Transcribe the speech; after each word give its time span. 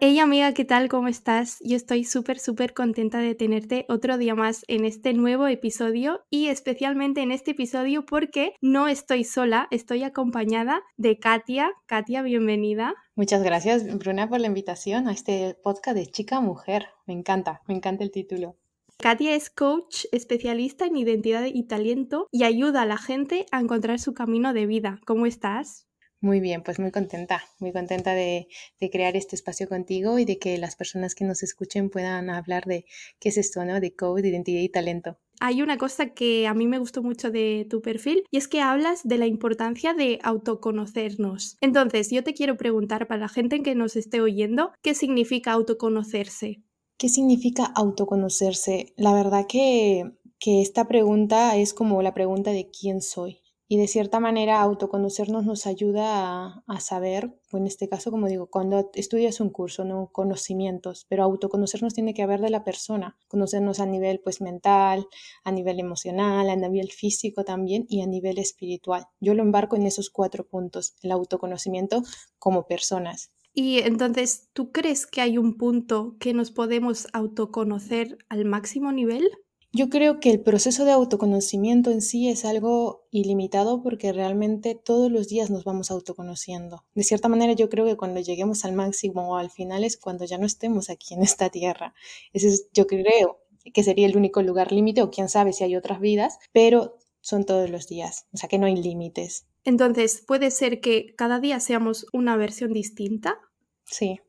Hey 0.00 0.18
amiga, 0.18 0.52
¿qué 0.52 0.64
tal? 0.64 0.88
¿Cómo 0.88 1.08
estás? 1.08 1.58
Yo 1.64 1.76
estoy 1.76 2.04
súper, 2.04 2.38
súper 2.38 2.74
contenta 2.74 3.18
de 3.18 3.34
tenerte 3.34 3.86
otro 3.88 4.18
día 4.18 4.34
más 4.34 4.64
en 4.66 4.84
este 4.84 5.14
nuevo 5.14 5.46
episodio 5.46 6.24
y 6.30 6.48
especialmente 6.48 7.22
en 7.22 7.30
este 7.30 7.52
episodio 7.52 8.04
porque 8.04 8.54
no 8.60 8.88
estoy 8.88 9.22
sola, 9.24 9.68
estoy 9.70 10.02
acompañada 10.02 10.82
de 10.96 11.18
Katia. 11.18 11.72
Katia, 11.86 12.22
bienvenida. 12.22 12.94
Muchas 13.14 13.42
gracias, 13.44 13.86
Bruna, 13.98 14.28
por 14.28 14.40
la 14.40 14.48
invitación 14.48 15.06
a 15.08 15.12
este 15.12 15.56
podcast 15.62 15.96
de 15.96 16.06
Chica 16.06 16.40
Mujer. 16.40 16.88
Me 17.06 17.14
encanta, 17.14 17.62
me 17.68 17.74
encanta 17.74 18.02
el 18.02 18.10
título. 18.10 18.56
Katia 18.98 19.34
es 19.34 19.48
coach 19.48 20.04
especialista 20.12 20.86
en 20.86 20.96
identidad 20.96 21.44
y 21.46 21.64
talento 21.64 22.28
y 22.32 22.42
ayuda 22.44 22.82
a 22.82 22.86
la 22.86 22.96
gente 22.96 23.46
a 23.52 23.60
encontrar 23.60 23.98
su 24.00 24.12
camino 24.12 24.52
de 24.52 24.66
vida. 24.66 24.98
¿Cómo 25.06 25.26
estás? 25.26 25.86
Muy 26.24 26.40
bien, 26.40 26.62
pues 26.62 26.78
muy 26.78 26.90
contenta, 26.90 27.42
muy 27.58 27.70
contenta 27.70 28.14
de, 28.14 28.48
crear 28.90 29.14
este 29.14 29.36
espacio 29.36 29.68
contigo 29.68 30.18
y 30.18 30.24
de 30.24 30.38
que 30.38 30.56
las 30.56 30.74
personas 30.74 31.14
que 31.14 31.26
nos 31.26 31.42
escuchen 31.42 31.90
puedan 31.90 32.30
hablar 32.30 32.64
de 32.64 32.86
qué 33.20 33.28
es 33.28 33.36
esto, 33.36 33.62
¿no? 33.62 33.78
De 33.78 33.94
code, 33.94 34.26
identidad 34.26 34.62
y 34.62 34.70
talento. 34.70 35.18
Hay 35.40 35.60
una 35.60 35.76
cosa 35.76 36.14
que 36.14 36.46
a 36.46 36.54
mí 36.54 36.66
me 36.66 36.78
gustó 36.78 37.02
mucho 37.02 37.30
de 37.30 37.66
tu 37.68 37.82
perfil 37.82 38.24
y 38.30 38.38
es 38.38 38.48
que 38.48 38.62
hablas 38.62 39.02
de 39.04 39.18
la 39.18 39.26
importancia 39.26 39.92
de 39.92 40.18
autoconocernos. 40.22 41.58
Entonces, 41.60 42.10
yo 42.10 42.24
te 42.24 42.32
quiero 42.32 42.56
preguntar 42.56 43.06
para 43.06 43.20
la 43.20 43.28
gente 43.28 43.62
que 43.62 43.74
nos 43.74 43.94
esté 43.94 44.22
oyendo, 44.22 44.72
¿qué 44.80 44.94
significa 44.94 45.52
autoconocerse? 45.52 46.62
¿Qué 46.96 47.10
significa 47.10 47.66
autoconocerse? 47.66 48.94
La 48.96 49.12
verdad 49.12 49.44
que, 49.46 50.04
que 50.38 50.62
esta 50.62 50.88
pregunta 50.88 51.58
es 51.58 51.74
como 51.74 52.00
la 52.00 52.14
pregunta 52.14 52.50
de 52.50 52.70
quién 52.70 53.02
soy 53.02 53.43
y 53.66 53.78
de 53.78 53.88
cierta 53.88 54.20
manera 54.20 54.60
autoconocernos 54.60 55.44
nos 55.44 55.66
ayuda 55.66 56.62
a, 56.66 56.80
saber, 56.80 57.34
o 57.50 57.56
en 57.56 57.66
este 57.66 57.88
caso, 57.88 58.10
como 58.10 58.26
digo, 58.26 58.46
cuando 58.48 58.90
estudias 58.94 59.40
un 59.40 59.50
curso, 59.50 59.84
no 59.84 60.10
conocimientos, 60.12 61.06
pero 61.08 61.24
autoconocernos 61.24 61.94
tiene 61.94 62.14
que 62.14 62.22
haber 62.22 62.40
de 62.40 62.50
la 62.50 62.64
persona, 62.64 63.16
conocernos 63.28 63.80
a 63.80 63.86
nivel 63.86 64.20
pues 64.20 64.40
mental, 64.40 65.06
a 65.44 65.52
nivel 65.52 65.80
emocional, 65.80 66.50
a 66.50 66.56
nivel 66.56 66.90
físico 66.90 67.44
también 67.44 67.86
y 67.88 68.02
a 68.02 68.06
nivel 68.06 68.38
espiritual. 68.38 69.06
Yo 69.20 69.34
lo 69.34 69.42
embarco 69.42 69.76
en 69.76 69.86
esos 69.86 70.10
cuatro 70.10 70.46
puntos, 70.46 70.94
el 71.02 71.12
autoconocimiento 71.12 72.02
como 72.38 72.66
personas. 72.66 73.30
Y 73.56 73.78
entonces, 73.78 74.48
¿tú 74.52 74.72
crees 74.72 75.06
que 75.06 75.20
hay 75.20 75.38
un 75.38 75.56
punto 75.56 76.16
que 76.18 76.34
nos 76.34 76.50
podemos 76.50 77.06
autoconocer 77.12 78.18
al 78.28 78.44
máximo 78.44 78.90
nivel? 78.90 79.30
Yo 79.76 79.88
creo 79.88 80.20
que 80.20 80.30
el 80.30 80.40
proceso 80.40 80.84
de 80.84 80.92
autoconocimiento 80.92 81.90
en 81.90 82.00
sí 82.00 82.28
es 82.28 82.44
algo 82.44 83.08
ilimitado 83.10 83.82
porque 83.82 84.12
realmente 84.12 84.76
todos 84.76 85.10
los 85.10 85.26
días 85.26 85.50
nos 85.50 85.64
vamos 85.64 85.90
autoconociendo. 85.90 86.84
De 86.94 87.02
cierta 87.02 87.26
manera 87.28 87.54
yo 87.54 87.68
creo 87.68 87.84
que 87.84 87.96
cuando 87.96 88.20
lleguemos 88.20 88.64
al 88.64 88.72
máximo 88.72 89.32
o 89.32 89.36
al 89.36 89.50
final 89.50 89.82
es 89.82 89.96
cuando 89.96 90.26
ya 90.26 90.38
no 90.38 90.46
estemos 90.46 90.90
aquí 90.90 91.14
en 91.14 91.22
esta 91.22 91.50
tierra. 91.50 91.92
Ese 92.32 92.50
es, 92.50 92.68
yo 92.72 92.86
creo 92.86 93.40
que 93.72 93.82
sería 93.82 94.06
el 94.06 94.16
único 94.16 94.42
lugar 94.42 94.70
límite 94.70 95.02
o 95.02 95.10
quién 95.10 95.28
sabe 95.28 95.52
si 95.52 95.64
hay 95.64 95.74
otras 95.74 95.98
vidas, 95.98 96.38
pero 96.52 96.96
son 97.20 97.44
todos 97.44 97.68
los 97.68 97.88
días, 97.88 98.26
o 98.32 98.36
sea 98.36 98.48
que 98.48 98.58
no 98.58 98.66
hay 98.66 98.76
límites. 98.76 99.46
Entonces, 99.64 100.22
¿puede 100.24 100.52
ser 100.52 100.80
que 100.80 101.16
cada 101.16 101.40
día 101.40 101.58
seamos 101.58 102.06
una 102.12 102.36
versión 102.36 102.72
distinta? 102.72 103.40
Sí, 103.86 104.20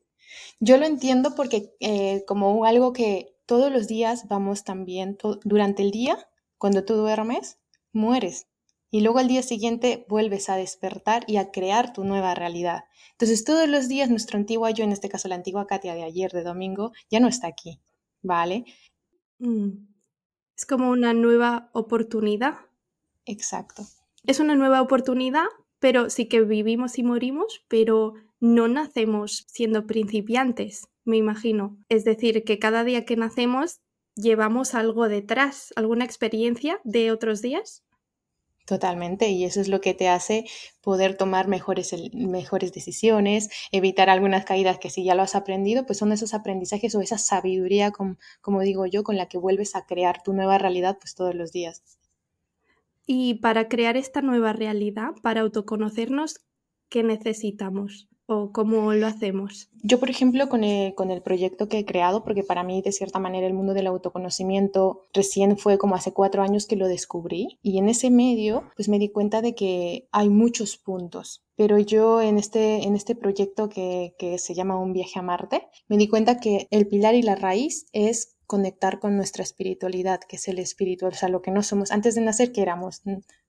yo 0.58 0.76
lo 0.76 0.86
entiendo 0.86 1.36
porque 1.36 1.72
eh, 1.78 2.24
como 2.26 2.64
algo 2.64 2.92
que 2.92 3.35
todos 3.46 3.72
los 3.72 3.86
días 3.86 4.26
vamos 4.28 4.64
también, 4.64 5.16
durante 5.44 5.82
el 5.82 5.90
día, 5.92 6.28
cuando 6.58 6.84
tú 6.84 6.94
duermes, 6.94 7.58
mueres. 7.92 8.48
Y 8.90 9.00
luego 9.00 9.18
al 9.18 9.28
día 9.28 9.42
siguiente 9.42 10.04
vuelves 10.08 10.48
a 10.48 10.56
despertar 10.56 11.24
y 11.26 11.36
a 11.38 11.50
crear 11.50 11.92
tu 11.92 12.04
nueva 12.04 12.34
realidad. 12.34 12.84
Entonces 13.12 13.44
todos 13.44 13.68
los 13.68 13.88
días 13.88 14.10
nuestro 14.10 14.38
antiguo 14.38 14.68
yo, 14.70 14.84
en 14.84 14.92
este 14.92 15.08
caso 15.08 15.28
la 15.28 15.34
antigua 15.34 15.66
Katia 15.66 15.94
de 15.94 16.04
ayer, 16.04 16.30
de 16.32 16.42
domingo, 16.42 16.92
ya 17.10 17.20
no 17.20 17.28
está 17.28 17.46
aquí, 17.46 17.80
¿vale? 18.22 18.64
Mm. 19.38 19.86
Es 20.56 20.66
como 20.66 20.90
una 20.90 21.12
nueva 21.12 21.70
oportunidad. 21.72 22.54
Exacto. 23.24 23.82
Es 24.24 24.40
una 24.40 24.54
nueva 24.54 24.80
oportunidad, 24.82 25.46
pero 25.78 26.10
sí 26.10 26.26
que 26.26 26.40
vivimos 26.40 26.98
y 26.98 27.02
morimos, 27.02 27.64
pero 27.68 28.14
no 28.40 28.68
nacemos 28.68 29.44
siendo 29.48 29.86
principiantes 29.86 30.88
me 31.06 31.16
imagino. 31.16 31.78
Es 31.88 32.04
decir, 32.04 32.44
que 32.44 32.58
cada 32.58 32.84
día 32.84 33.04
que 33.04 33.16
nacemos 33.16 33.80
llevamos 34.14 34.74
algo 34.74 35.08
detrás, 35.08 35.72
alguna 35.76 36.04
experiencia 36.04 36.80
de 36.84 37.12
otros 37.12 37.42
días. 37.42 37.82
Totalmente, 38.66 39.28
y 39.28 39.44
eso 39.44 39.60
es 39.60 39.68
lo 39.68 39.80
que 39.80 39.94
te 39.94 40.08
hace 40.08 40.44
poder 40.80 41.16
tomar 41.16 41.46
mejores, 41.46 41.94
mejores 42.12 42.72
decisiones, 42.72 43.48
evitar 43.70 44.10
algunas 44.10 44.44
caídas 44.44 44.80
que 44.80 44.90
si 44.90 45.04
ya 45.04 45.14
lo 45.14 45.22
has 45.22 45.36
aprendido, 45.36 45.86
pues 45.86 45.98
son 45.98 46.10
esos 46.10 46.34
aprendizajes 46.34 46.92
o 46.96 47.00
esa 47.00 47.16
sabiduría, 47.16 47.92
como 47.92 48.60
digo 48.62 48.86
yo, 48.86 49.04
con 49.04 49.16
la 49.16 49.28
que 49.28 49.38
vuelves 49.38 49.76
a 49.76 49.86
crear 49.86 50.20
tu 50.24 50.32
nueva 50.32 50.58
realidad 50.58 50.98
pues 51.00 51.14
todos 51.14 51.36
los 51.36 51.52
días. 51.52 51.84
Y 53.06 53.34
para 53.34 53.68
crear 53.68 53.96
esta 53.96 54.20
nueva 54.20 54.52
realidad, 54.52 55.12
para 55.22 55.42
autoconocernos, 55.42 56.40
¿qué 56.88 57.04
necesitamos? 57.04 58.08
O 58.26 58.50
cómo 58.52 58.92
lo 58.92 59.06
hacemos? 59.06 59.68
Yo, 59.82 60.00
por 60.00 60.10
ejemplo, 60.10 60.48
con 60.48 60.64
el, 60.64 60.94
con 60.94 61.10
el 61.10 61.22
proyecto 61.22 61.68
que 61.68 61.78
he 61.78 61.84
creado, 61.84 62.24
porque 62.24 62.42
para 62.42 62.64
mí, 62.64 62.82
de 62.82 62.92
cierta 62.92 63.18
manera, 63.18 63.46
el 63.46 63.54
mundo 63.54 63.72
del 63.72 63.86
autoconocimiento 63.86 65.02
recién 65.12 65.56
fue 65.56 65.78
como 65.78 65.94
hace 65.94 66.12
cuatro 66.12 66.42
años 66.42 66.66
que 66.66 66.76
lo 66.76 66.88
descubrí 66.88 67.58
y 67.62 67.78
en 67.78 67.88
ese 67.88 68.10
medio, 68.10 68.64
pues 68.74 68.88
me 68.88 68.98
di 68.98 69.10
cuenta 69.10 69.42
de 69.42 69.54
que 69.54 70.08
hay 70.12 70.28
muchos 70.28 70.76
puntos. 70.76 71.44
Pero 71.56 71.78
yo 71.78 72.20
en 72.20 72.38
este, 72.38 72.84
en 72.84 72.94
este 72.96 73.14
proyecto 73.14 73.68
que, 73.68 74.14
que 74.18 74.38
se 74.38 74.54
llama 74.54 74.78
Un 74.78 74.92
viaje 74.92 75.18
a 75.18 75.22
Marte, 75.22 75.68
me 75.88 75.96
di 75.96 76.08
cuenta 76.08 76.38
que 76.38 76.66
el 76.70 76.86
pilar 76.86 77.14
y 77.14 77.22
la 77.22 77.36
raíz 77.36 77.86
es 77.92 78.36
conectar 78.46 79.00
con 79.00 79.16
nuestra 79.16 79.42
espiritualidad, 79.42 80.20
que 80.20 80.36
es 80.36 80.48
el 80.48 80.58
espíritu, 80.58 81.06
o 81.06 81.10
sea, 81.12 81.28
lo 81.28 81.42
que 81.42 81.50
no 81.50 81.62
somos 81.62 81.90
antes 81.90 82.14
de 82.14 82.20
nacer, 82.20 82.52
que 82.52 82.62
éramos 82.62 83.02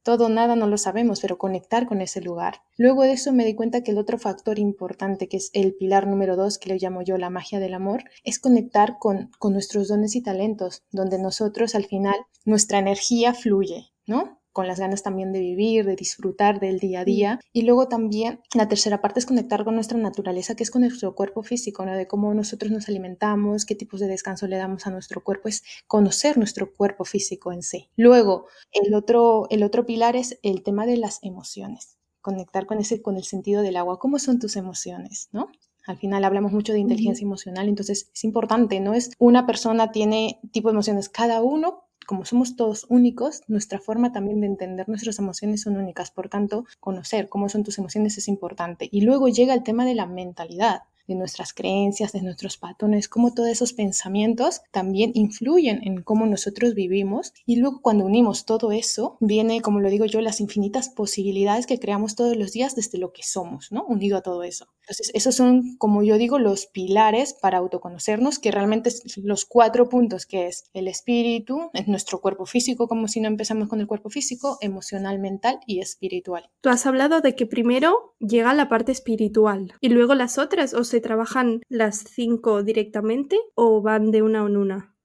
todo, 0.07 0.29
nada, 0.29 0.55
no 0.55 0.67
lo 0.67 0.77
sabemos, 0.77 1.19
pero 1.19 1.37
conectar 1.37 1.85
con 1.85 1.99
ese 1.99 2.21
lugar. 2.21 2.61
Luego 2.77 3.03
de 3.03 3.11
eso 3.11 3.33
me 3.33 3.43
di 3.43 3.55
cuenta 3.55 3.83
que 3.83 3.91
el 3.91 3.97
otro 3.97 4.17
factor 4.17 4.57
importante, 4.57 5.27
que 5.27 5.35
es 5.35 5.49
el 5.51 5.75
pilar 5.75 6.07
número 6.07 6.37
dos, 6.37 6.57
que 6.57 6.69
le 6.69 6.79
llamo 6.79 7.01
yo 7.01 7.17
la 7.17 7.29
magia 7.29 7.59
del 7.59 7.73
amor, 7.73 8.05
es 8.23 8.39
conectar 8.39 8.99
con, 8.99 9.31
con 9.37 9.51
nuestros 9.51 9.89
dones 9.89 10.15
y 10.15 10.23
talentos, 10.23 10.85
donde 10.93 11.19
nosotros 11.19 11.75
al 11.75 11.83
final 11.87 12.15
nuestra 12.45 12.79
energía 12.79 13.33
fluye, 13.33 13.89
¿no? 14.05 14.39
Con 14.57 14.65
las 14.65 14.79
ganas 14.79 15.03
también 15.03 15.31
de 15.33 15.39
vivir, 15.39 15.85
de 15.85 15.95
disfrutar 15.95 16.59
del 16.59 16.79
día 16.79 17.01
a 17.01 17.05
día. 17.05 17.39
Y 17.53 17.61
luego 17.61 17.89
también 17.89 18.39
la 18.55 18.67
tercera 18.67 19.03
parte 19.03 19.19
es 19.19 19.27
conectar 19.27 19.63
con 19.63 19.75
nuestra 19.75 19.99
naturaleza, 19.99 20.55
que 20.55 20.63
es 20.63 20.71
con 20.71 20.81
nuestro 20.81 21.13
cuerpo 21.13 21.43
físico, 21.43 21.85
¿no? 21.85 21.95
de 21.95 22.07
cómo 22.07 22.33
nosotros 22.33 22.71
nos 22.71 22.89
alimentamos, 22.89 23.67
qué 23.67 23.75
tipos 23.75 23.99
de 23.99 24.07
descanso 24.07 24.47
le 24.47 24.57
damos 24.57 24.87
a 24.87 24.89
nuestro 24.89 25.23
cuerpo, 25.23 25.47
es 25.47 25.61
conocer 25.85 26.39
nuestro 26.39 26.73
cuerpo 26.73 27.05
físico 27.05 27.51
en 27.51 27.61
sí. 27.61 27.91
Luego, 27.97 28.47
el 28.71 28.95
otro, 28.95 29.45
el 29.51 29.61
otro 29.61 29.85
pilar 29.85 30.15
es 30.15 30.39
el 30.41 30.63
tema 30.63 30.87
de 30.87 30.97
las 30.97 31.19
emociones, 31.21 31.99
conectar 32.21 32.65
con, 32.65 32.79
ese, 32.79 33.03
con 33.03 33.15
el 33.15 33.25
sentido 33.25 33.61
del 33.61 33.77
agua, 33.77 33.99
cómo 33.99 34.17
son 34.17 34.39
tus 34.39 34.55
emociones, 34.55 35.29
¿no? 35.31 35.51
Al 35.85 35.97
final 35.97 36.25
hablamos 36.25 36.51
mucho 36.51 36.73
de 36.73 36.79
inteligencia 36.79 37.23
emocional, 37.23 37.69
entonces 37.69 38.09
es 38.11 38.23
importante, 38.23 38.79
no 38.79 38.95
es 38.95 39.11
una 39.19 39.45
persona 39.45 39.91
tiene 39.91 40.41
tipo 40.51 40.69
de 40.69 40.73
emociones, 40.73 41.09
cada 41.09 41.43
uno 41.43 41.86
como 42.07 42.23
somos 42.23 42.55
todos 42.55 42.85
únicos, 42.89 43.41
nuestra 43.47 43.79
forma 43.79 44.13
también 44.13 44.39
de 44.39 44.47
entender 44.47 44.87
nuestras 44.87 45.19
emociones 45.19 45.61
son 45.61 45.75
únicas. 45.75 46.09
Por 46.09 46.29
tanto, 46.29 46.65
conocer 46.79 47.27
cómo 47.27 47.49
son 47.49 47.65
tus 47.65 47.77
emociones 47.77 48.17
es 48.17 48.29
importante. 48.29 48.87
Y 48.91 49.01
luego 49.01 49.27
llega 49.27 49.53
el 49.53 49.61
tema 49.61 49.85
de 49.85 49.93
la 49.93 50.05
mentalidad 50.05 50.83
de 51.07 51.15
nuestras 51.15 51.53
creencias, 51.53 52.13
de 52.13 52.21
nuestros 52.21 52.57
patrones, 52.57 53.09
cómo 53.09 53.33
todos 53.33 53.49
esos 53.49 53.73
pensamientos 53.73 54.61
también 54.71 55.11
influyen 55.15 55.81
en 55.83 56.01
cómo 56.01 56.25
nosotros 56.25 56.75
vivimos. 56.75 57.33
Y 57.45 57.57
luego 57.57 57.81
cuando 57.81 58.05
unimos 58.05 58.45
todo 58.45 58.71
eso, 58.71 59.17
viene, 59.19 59.61
como 59.61 59.79
lo 59.81 59.89
digo 59.89 60.05
yo, 60.05 60.21
las 60.21 60.39
infinitas 60.39 60.89
posibilidades 60.89 61.67
que 61.67 61.79
creamos 61.79 62.15
todos 62.15 62.37
los 62.37 62.53
días 62.53 62.75
desde 62.75 62.97
lo 62.97 63.11
que 63.11 63.23
somos, 63.23 63.71
¿no? 63.71 63.85
Unido 63.85 64.17
a 64.17 64.21
todo 64.21 64.43
eso. 64.43 64.67
Entonces, 64.87 65.11
esos 65.13 65.35
son, 65.35 65.75
como 65.75 66.01
yo 66.01 66.17
digo, 66.17 66.39
los 66.39 66.65
pilares 66.65 67.33
para 67.33 67.57
autoconocernos, 67.57 68.39
que 68.39 68.51
realmente 68.51 68.87
es 68.87 69.17
los 69.17 69.43
cuatro 69.43 69.89
puntos, 69.89 70.25
que 70.25 70.47
es 70.47 70.63
el 70.73 70.87
espíritu, 70.87 71.69
es 71.73 71.89
nuestro 71.89 72.21
cuerpo 72.21 72.45
físico, 72.45 72.87
como 72.87 73.09
si 73.09 73.19
no 73.19 73.27
empezamos 73.27 73.67
con 73.67 73.81
el 73.81 73.87
cuerpo 73.87 74.09
físico, 74.09 74.57
emocional, 74.61 75.19
mental 75.19 75.59
y 75.65 75.81
espiritual. 75.81 76.49
Tú 76.61 76.69
has 76.69 76.85
hablado 76.85 77.19
de 77.19 77.35
que 77.35 77.45
primero 77.45 78.15
llega 78.19 78.53
la 78.53 78.69
parte 78.69 78.93
espiritual 78.93 79.73
y 79.81 79.89
luego 79.89 80.15
las 80.15 80.37
otras, 80.37 80.73
o 80.73 80.85
se 80.85 81.01
trabajan 81.01 81.63
las 81.67 82.05
cinco 82.09 82.63
directamente 82.63 83.37
o 83.55 83.81
van 83.81 84.11
de 84.11 84.21
una 84.21 84.39
en 84.45 84.55
una. 84.55 84.95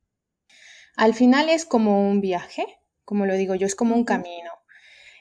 Al 0.97 1.15
final 1.15 1.49
es 1.49 1.65
como 1.65 2.09
un 2.09 2.21
viaje, 2.21 2.67
como 3.05 3.27
lo 3.27 3.35
digo 3.35 3.57
yo, 3.57 3.67
es 3.67 3.75
como 3.75 3.97
un 3.97 4.05
camino. 4.05 4.51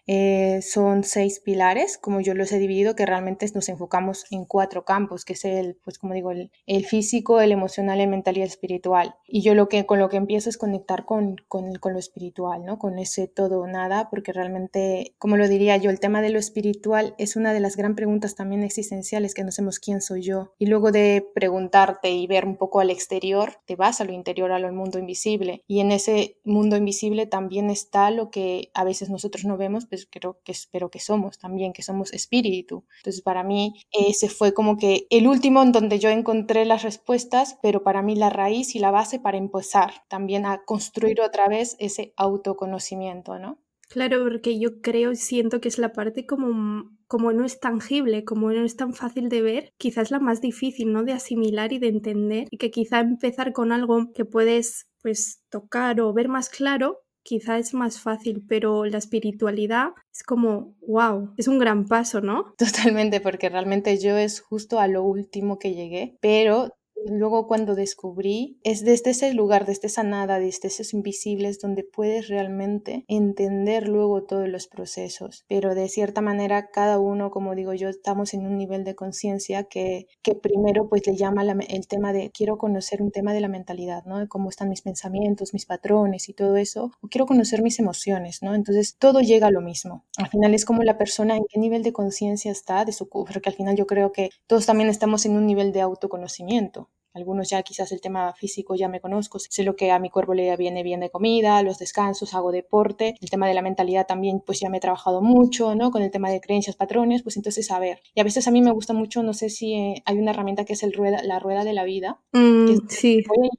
Eh, 0.08 0.62
son 0.62 1.04
seis 1.04 1.40
pilares, 1.40 1.98
como 1.98 2.22
yo 2.22 2.34
los 2.34 2.52
he 2.52 2.60
dividido, 2.60 2.96
que 2.96 3.06
realmente 3.06 3.46
nos 3.54 3.70
enfocamos 3.70 4.26
en 4.32 4.46
cuatro 4.46 4.84
campos, 4.84 5.24
que 5.24 5.34
es 5.34 5.46
el, 5.46 5.78
pues 5.84 6.00
como 6.00 6.14
digo, 6.14 6.32
el, 6.32 6.52
el 6.66 6.86
físico, 6.86 7.40
el 7.40 7.52
emocional, 7.52 8.02
el 8.02 8.10
mental 8.10 8.38
y 8.38 8.42
el 8.42 8.48
espiritual. 8.48 9.16
Y 9.28 9.42
yo 9.42 9.54
lo 9.54 9.70
que, 9.70 9.86
con 9.86 10.00
lo 10.00 10.10
que 10.10 10.18
empiezo 10.18 10.50
es 10.50 10.58
conectar 10.58 11.06
con, 11.06 11.38
con, 11.48 11.76
con 11.76 11.94
lo 11.94 12.00
espiritual, 12.00 12.66
¿no? 12.66 12.80
Con 12.80 13.00
ese 13.00 13.28
todo 13.28 13.62
o 13.62 13.68
nada, 13.68 14.10
porque 14.10 14.34
realmente, 14.34 15.14
como 15.20 15.38
lo 15.38 15.48
diría 15.48 15.78
yo, 15.78 15.90
el 15.90 16.00
tema 16.00 16.22
de 16.22 16.30
lo 16.30 16.40
espiritual 16.40 17.16
es 17.18 17.36
una 17.36 17.54
de 17.54 17.60
las 17.60 17.78
gran 17.78 17.96
preguntas 17.96 18.36
también 18.36 18.64
existenciales 18.64 19.34
que 19.34 19.44
no 19.44 19.52
sabemos 19.52 19.80
quién 19.80 20.02
soy 20.02 20.24
yo. 20.24 20.54
Y 20.58 20.66
luego 20.66 20.92
de 20.92 21.26
preguntarte 21.34 22.10
y 22.12 22.28
ver 22.28 22.46
un 22.46 22.58
poco 22.58 22.80
al 22.80 22.90
exterior, 22.90 23.54
te 23.66 23.76
vas 23.76 24.02
a 24.02 24.06
lo 24.06 24.14
interior, 24.14 24.52
a 24.52 24.60
lo 24.60 24.72
mundo 24.72 25.00
invisible. 25.00 25.64
Y 25.68 25.80
en 25.80 25.92
ese 25.92 26.38
mundo 26.44 26.78
invisible 26.78 27.26
también 27.26 27.70
está 27.70 28.12
lo 28.12 28.32
que 28.32 28.72
a 28.74 28.84
veces 28.84 29.10
nosotros 29.10 29.46
no 29.46 29.58
vemos, 29.58 29.86
pues 29.92 30.08
creo 30.10 30.40
que 30.46 30.54
espero 30.54 30.90
que 30.90 31.02
somos 31.02 31.38
también, 31.38 31.74
que 31.74 31.84
somos 31.84 32.14
espíritu. 32.14 32.86
Entonces 33.00 33.22
para 33.22 33.44
mí 33.44 33.74
ese 33.92 34.30
fue 34.30 34.54
como 34.54 34.78
que 34.78 35.06
el 35.10 35.28
último 35.28 35.62
en 35.62 35.74
donde 35.74 36.00
yo 36.00 36.10
encontré 36.10 36.64
las 36.64 36.84
respuestas, 36.84 37.58
pero 37.62 37.84
para 37.84 38.02
mí 38.02 38.16
la 38.16 38.30
raíz 38.30 38.74
y 38.74 38.80
la 38.80 38.90
base 38.90 39.20
para 39.20 39.38
empezar 39.38 39.92
también 40.08 40.46
a 40.46 40.64
construir 40.64 41.20
otra 41.20 41.50
vez 41.50 41.76
ese 41.80 42.14
autoconocimiento, 42.16 43.38
¿no? 43.38 43.60
Claro, 43.90 44.24
porque 44.24 44.58
yo 44.58 44.80
creo 44.80 45.12
y 45.12 45.18
siento 45.18 45.60
que 45.60 45.68
es 45.68 45.78
la 45.78 45.92
parte 45.92 46.26
como, 46.26 46.90
como 47.08 47.34
no 47.34 47.44
es 47.44 47.60
tangible, 47.60 48.24
como 48.24 48.50
no 48.50 48.64
es 48.64 48.78
tan 48.78 48.94
fácil 48.94 49.28
de 49.28 49.42
ver, 49.42 49.74
quizás 49.78 50.12
la 50.12 50.20
más 50.22 50.40
difícil, 50.40 50.94
¿no? 50.94 51.04
De 51.04 51.12
asimilar 51.12 51.74
y 51.74 51.80
de 51.80 51.90
entender 51.90 52.48
y 52.50 52.58
que 52.58 52.72
quizá 52.72 53.02
empezar 53.02 53.52
con 53.52 53.74
algo 53.74 54.14
que 54.14 54.24
puedes 54.24 54.88
pues 55.02 55.44
tocar 55.50 56.00
o 56.00 56.14
ver 56.14 56.30
más 56.30 56.48
claro, 56.48 57.01
quizá 57.24 57.58
es 57.58 57.74
más 57.74 58.00
fácil, 58.00 58.44
pero 58.48 58.86
la 58.86 58.98
espiritualidad 58.98 59.90
es 60.14 60.24
como, 60.24 60.76
wow, 60.88 61.34
es 61.38 61.48
un 61.48 61.60
gran 61.60 61.86
paso, 61.86 62.22
¿no? 62.22 62.54
Totalmente, 62.58 63.22
porque 63.22 63.50
realmente 63.50 63.98
yo 63.98 64.18
es 64.18 64.42
justo 64.42 64.80
a 64.80 64.88
lo 64.88 65.04
último 65.04 65.60
que 65.60 65.74
llegué, 65.74 66.18
pero 66.22 66.76
luego 67.08 67.48
cuando 67.48 67.76
descubrí, 67.76 68.60
es 68.64 68.84
desde 68.84 69.12
ese 69.12 69.34
lugar, 69.34 69.66
desde 69.66 69.88
esa 69.88 70.04
nada, 70.04 70.40
desde 70.40 70.68
esos 70.68 70.94
invisibles, 70.94 71.60
donde 71.60 71.84
puedes 71.84 72.28
realmente 72.28 73.06
entender 73.08 73.88
luego 73.88 74.24
todos 74.24 74.48
los 74.50 74.68
procesos. 74.68 75.46
Pero 75.48 75.76
de 75.76 75.88
cierta 75.88 76.22
manera, 76.22 76.70
cada 76.72 77.00
uno, 77.00 77.32
como 77.32 77.56
digo 77.56 77.74
yo, 77.74 77.90
estamos 77.90 78.34
en 78.34 78.46
un 78.46 78.58
nivel 78.58 78.84
de 78.84 78.96
conciencia 78.96 79.64
que, 79.64 80.08
que 80.22 80.36
primero 80.36 80.90
pues 80.90 81.06
le 81.08 81.16
llama 81.16 81.44
el 81.44 81.88
tema 81.88 82.14
de, 82.14 82.32
quiero 82.32 82.58
conocer 82.58 83.02
un 83.02 83.12
tema 83.12 83.34
de 83.34 83.42
la 83.42 83.48
mentalidad, 83.48 84.04
¿no? 84.06 84.20
De 84.20 84.28
cómo 84.28 84.50
están 84.50 84.70
mis 84.70 84.82
pensamientos, 84.82 85.54
mis 85.54 85.66
patrones 85.66 86.30
y 86.30 86.34
todo 86.34 86.58
eso, 86.58 86.92
o 87.02 87.08
quiero 87.08 87.26
conocer 87.26 87.62
mis 87.62 87.80
emociones, 87.80 88.42
¿no? 88.42 88.56
Entonces, 88.56 88.96
todo 88.98 89.22
llega 89.22 89.48
a 89.48 89.52
lo 89.52 89.62
mismo. 89.62 90.06
Al 90.18 90.30
final 90.30 90.54
es 90.54 90.66
como 90.66 90.84
la 90.84 90.98
persona 90.98 91.36
en 91.36 91.44
qué 91.50 91.60
nivel 91.60 91.84
de 91.84 91.94
conciencia 91.94 92.52
está 92.52 92.86
de 92.86 92.92
su 92.92 93.10
porque 93.10 93.50
al 93.50 93.56
final 93.56 93.76
yo 93.76 93.86
creo 93.86 94.12
que 94.12 94.30
todos 94.48 94.66
también 94.66 94.90
estamos 94.90 95.26
en 95.26 95.34
un 95.34 95.46
nivel 95.46 95.72
de 95.72 95.82
autoconocimiento. 95.82 96.90
Algunos 97.14 97.50
ya 97.50 97.62
quizás 97.64 97.92
el 97.92 98.02
tema 98.02 98.34
físico 98.34 98.76
ya 98.76 98.88
me 98.88 99.02
conozco, 99.02 99.40
sé 99.40 99.64
lo 99.64 99.76
que 99.76 99.92
a 99.92 100.00
mi 100.00 100.10
cuerpo 100.10 100.34
le 100.34 100.56
viene 100.56 100.84
bien 100.84 101.00
de 101.02 101.10
comida, 101.10 101.62
los 101.64 101.78
descansos, 101.78 102.34
hago 102.34 102.52
deporte, 102.52 103.16
el 103.20 103.30
tema 103.30 103.48
de 103.48 103.54
la 103.54 103.62
mentalidad 103.62 104.08
también 104.08 104.42
pues 104.46 104.60
ya 104.60 104.70
me 104.70 104.78
he 104.78 104.82
trabajado 104.82 105.22
mucho, 105.22 105.76
¿no? 105.76 105.92
Con 105.92 106.02
el 106.02 106.12
tema 106.12 106.30
de 106.30 106.42
creencias, 106.42 106.76
patrones, 106.76 107.24
pues 107.24 107.38
entonces 107.38 107.70
a 107.72 107.80
ver. 107.80 108.02
Y 108.16 108.22
a 108.22 108.24
veces 108.24 108.48
a 108.48 108.52
mí 108.52 108.62
me 108.62 108.72
gusta 108.72 108.94
mucho, 108.94 109.24
no 109.24 109.34
sé 109.34 109.50
si 109.50 109.74
eh, 109.74 110.04
hay 110.06 110.18
una 110.18 110.32
herramienta 110.32 110.66
que 110.66 110.74
es 110.74 110.84
el 110.84 110.94
rueda, 110.94 111.22
la 111.24 111.40
rueda 111.40 111.64
de 111.64 111.74
la 111.74 111.84
vida. 111.84 112.22
Mm, 112.32 112.88
sí. 112.88 113.24
Voy 113.28 113.50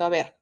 a 0.00 0.08
ver. 0.08 0.36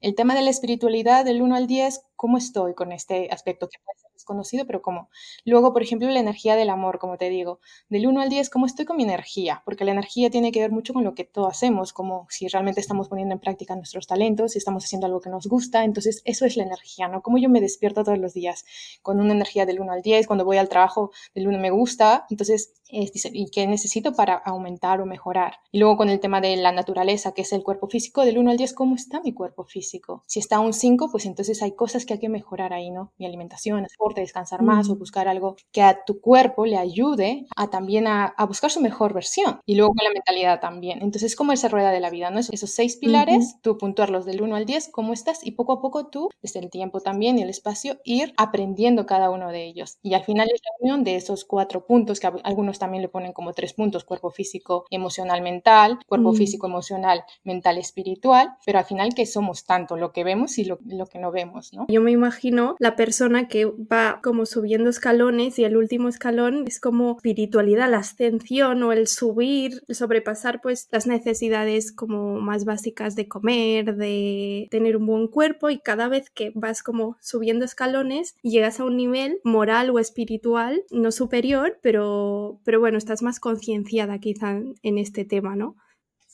El 0.00 0.14
tema 0.14 0.34
de 0.34 0.42
la 0.42 0.50
espiritualidad 0.50 1.24
del 1.24 1.42
1 1.42 1.56
al 1.56 1.66
10, 1.66 2.02
¿cómo 2.14 2.38
estoy 2.38 2.74
con 2.74 2.92
este 2.92 3.30
aspecto 3.30 3.68
que 3.68 3.78
puede 3.84 4.03
desconocido, 4.24 4.66
pero 4.66 4.80
cómo? 4.80 5.10
Luego, 5.44 5.72
por 5.72 5.82
ejemplo, 5.82 6.08
la 6.08 6.20
energía 6.20 6.56
del 6.56 6.70
amor, 6.70 6.98
como 6.98 7.18
te 7.18 7.28
digo, 7.28 7.60
del 7.90 8.06
1 8.06 8.20
al 8.22 8.30
10, 8.30 8.48
¿cómo 8.48 8.66
estoy 8.66 8.86
con 8.86 8.96
mi 8.96 9.02
energía? 9.02 9.62
Porque 9.64 9.84
la 9.84 9.92
energía 9.92 10.30
tiene 10.30 10.50
que 10.50 10.60
ver 10.60 10.72
mucho 10.72 10.94
con 10.94 11.04
lo 11.04 11.14
que 11.14 11.24
todos 11.24 11.48
hacemos, 11.48 11.92
como 11.92 12.26
si 12.30 12.48
realmente 12.48 12.80
estamos 12.80 13.08
poniendo 13.08 13.34
en 13.34 13.40
práctica 13.40 13.76
nuestros 13.76 14.06
talentos, 14.06 14.52
si 14.52 14.58
estamos 14.58 14.84
haciendo 14.84 15.06
algo 15.06 15.20
que 15.20 15.30
nos 15.30 15.46
gusta, 15.46 15.84
entonces 15.84 16.22
eso 16.24 16.46
es 16.46 16.56
la 16.56 16.64
energía, 16.64 17.08
¿no? 17.08 17.22
Como 17.22 17.38
yo 17.38 17.48
me 17.48 17.60
despierto 17.60 18.02
todos 18.02 18.18
los 18.18 18.32
días 18.32 18.64
con 19.02 19.20
una 19.20 19.34
energía 19.34 19.66
del 19.66 19.80
1 19.80 19.92
al 19.92 20.02
10, 20.02 20.26
cuando 20.26 20.44
voy 20.44 20.56
al 20.56 20.68
trabajo 20.68 21.10
del 21.34 21.46
1 21.46 21.58
me 21.58 21.70
gusta, 21.70 22.26
entonces 22.30 22.72
¿y 22.90 23.50
qué 23.50 23.66
necesito 23.66 24.12
para 24.12 24.34
aumentar 24.34 25.00
o 25.00 25.06
mejorar? 25.06 25.54
Y 25.72 25.78
luego 25.78 25.96
con 25.96 26.10
el 26.10 26.20
tema 26.20 26.40
de 26.40 26.56
la 26.56 26.70
naturaleza, 26.70 27.32
que 27.32 27.42
es 27.42 27.52
el 27.52 27.62
cuerpo 27.62 27.88
físico, 27.88 28.24
del 28.24 28.38
1 28.38 28.52
al 28.52 28.56
10, 28.56 28.72
¿cómo 28.72 28.94
está 28.94 29.20
mi 29.20 29.32
cuerpo 29.32 29.64
físico? 29.64 30.22
Si 30.26 30.38
está 30.38 30.60
un 30.60 30.72
5, 30.72 31.08
pues 31.10 31.26
entonces 31.26 31.62
hay 31.62 31.72
cosas 31.72 32.06
que 32.06 32.14
hay 32.14 32.20
que 32.20 32.28
mejorar 32.28 32.72
ahí, 32.72 32.90
¿no? 32.90 33.12
Mi 33.18 33.26
alimentación, 33.26 33.86
deporte, 34.14 34.20
descansar 34.20 34.62
más 34.62 34.88
o 34.88 34.96
buscar 34.96 35.28
algo 35.28 35.56
que 35.72 35.82
a 35.82 36.04
tu 36.04 36.20
cuerpo 36.20 36.66
le 36.66 36.76
ayude 36.76 37.46
a 37.56 37.68
también 37.68 38.06
a, 38.06 38.34
buscar 38.46 38.70
su 38.70 38.80
mejor 38.80 39.12
versión. 39.12 39.60
Y 39.66 39.74
luego 39.74 39.94
con 39.94 40.04
la 40.04 40.12
mentalidad 40.12 40.60
también. 40.60 40.98
Entonces, 41.02 41.32
es 41.32 41.36
como 41.36 41.52
esa 41.52 41.68
rueda 41.68 41.90
de 41.90 42.00
la 42.00 42.10
vida, 42.10 42.30
¿no? 42.30 42.40
Esos 42.40 42.70
seis 42.70 42.96
pilares, 42.96 43.56
tú 43.62 43.78
puntuarlos 43.78 44.24
del 44.24 44.42
1 44.42 44.56
al 44.56 44.66
10, 44.66 44.90
¿cómo 44.92 45.12
estás? 45.12 45.44
Y 45.44 45.52
poco 45.52 45.72
a 45.72 45.80
poco 45.80 46.06
tú, 46.06 46.30
desde 46.42 46.60
el 46.60 46.70
tiempo 46.70 47.00
también 47.00 47.38
y 47.38 47.42
el 47.42 47.50
espacio, 47.50 47.98
ir 48.04 48.34
aprendiendo 48.36 49.06
cada 49.06 49.30
uno 49.30 49.50
de 49.50 49.64
ellos. 49.64 49.98
Y 50.02 50.14
al 50.14 50.24
final 50.24 50.48
es 50.52 50.60
la 50.62 50.76
unión 50.80 51.04
de 51.04 51.16
esos 51.16 51.44
cuatro 51.44 51.86
puntos 51.86 52.20
que 52.20 52.30
algunos 52.44 52.78
también 52.78 53.02
le 53.02 53.08
ponen 53.08 53.32
como 53.32 53.52
tres 53.52 53.72
puntos, 53.72 54.04
cuerpo 54.04 54.30
físico, 54.30 54.84
emocional, 54.90 55.42
mental, 55.42 55.98
cuerpo 56.06 56.32
físico, 56.32 56.66
emocional, 56.66 57.24
mental, 57.44 57.78
espiritual, 57.78 58.56
pero 58.64 58.78
al 58.78 58.84
final 58.84 59.14
que 59.14 59.26
somos 59.26 59.64
tanto 59.64 59.96
lo 59.96 60.12
que 60.12 60.24
vemos 60.24 60.58
y 60.58 60.64
lo, 60.64 60.78
lo, 60.86 61.06
que 61.06 61.18
no 61.18 61.30
vemos, 61.30 61.72
¿no? 61.72 61.86
Yo 61.88 62.00
me 62.00 62.10
imagino 62.10 62.76
la 62.78 62.96
persona 62.96 63.48
que 63.48 63.64
va 63.64 64.03
como 64.22 64.46
subiendo 64.46 64.90
escalones 64.90 65.58
y 65.58 65.64
el 65.64 65.76
último 65.76 66.08
escalón 66.08 66.64
es 66.66 66.80
como 66.80 67.16
espiritualidad, 67.16 67.90
la 67.90 67.98
ascensión 67.98 68.82
o 68.82 68.92
el 68.92 69.06
subir, 69.06 69.82
sobrepasar 69.88 70.60
pues 70.62 70.88
las 70.90 71.06
necesidades 71.06 71.92
como 71.92 72.40
más 72.40 72.64
básicas 72.64 73.16
de 73.16 73.28
comer, 73.28 73.96
de 73.96 74.68
tener 74.70 74.96
un 74.96 75.06
buen 75.06 75.28
cuerpo 75.28 75.70
y 75.70 75.78
cada 75.78 76.08
vez 76.08 76.30
que 76.30 76.52
vas 76.54 76.82
como 76.82 77.16
subiendo 77.20 77.64
escalones 77.64 78.36
llegas 78.42 78.80
a 78.80 78.84
un 78.84 78.96
nivel 78.96 79.40
moral 79.44 79.90
o 79.90 79.98
espiritual 79.98 80.82
no 80.90 81.12
superior, 81.12 81.78
pero, 81.82 82.60
pero 82.64 82.80
bueno, 82.80 82.98
estás 82.98 83.22
más 83.22 83.40
concienciada 83.40 84.18
quizá 84.18 84.60
en 84.82 84.98
este 84.98 85.24
tema, 85.24 85.56
¿no? 85.56 85.76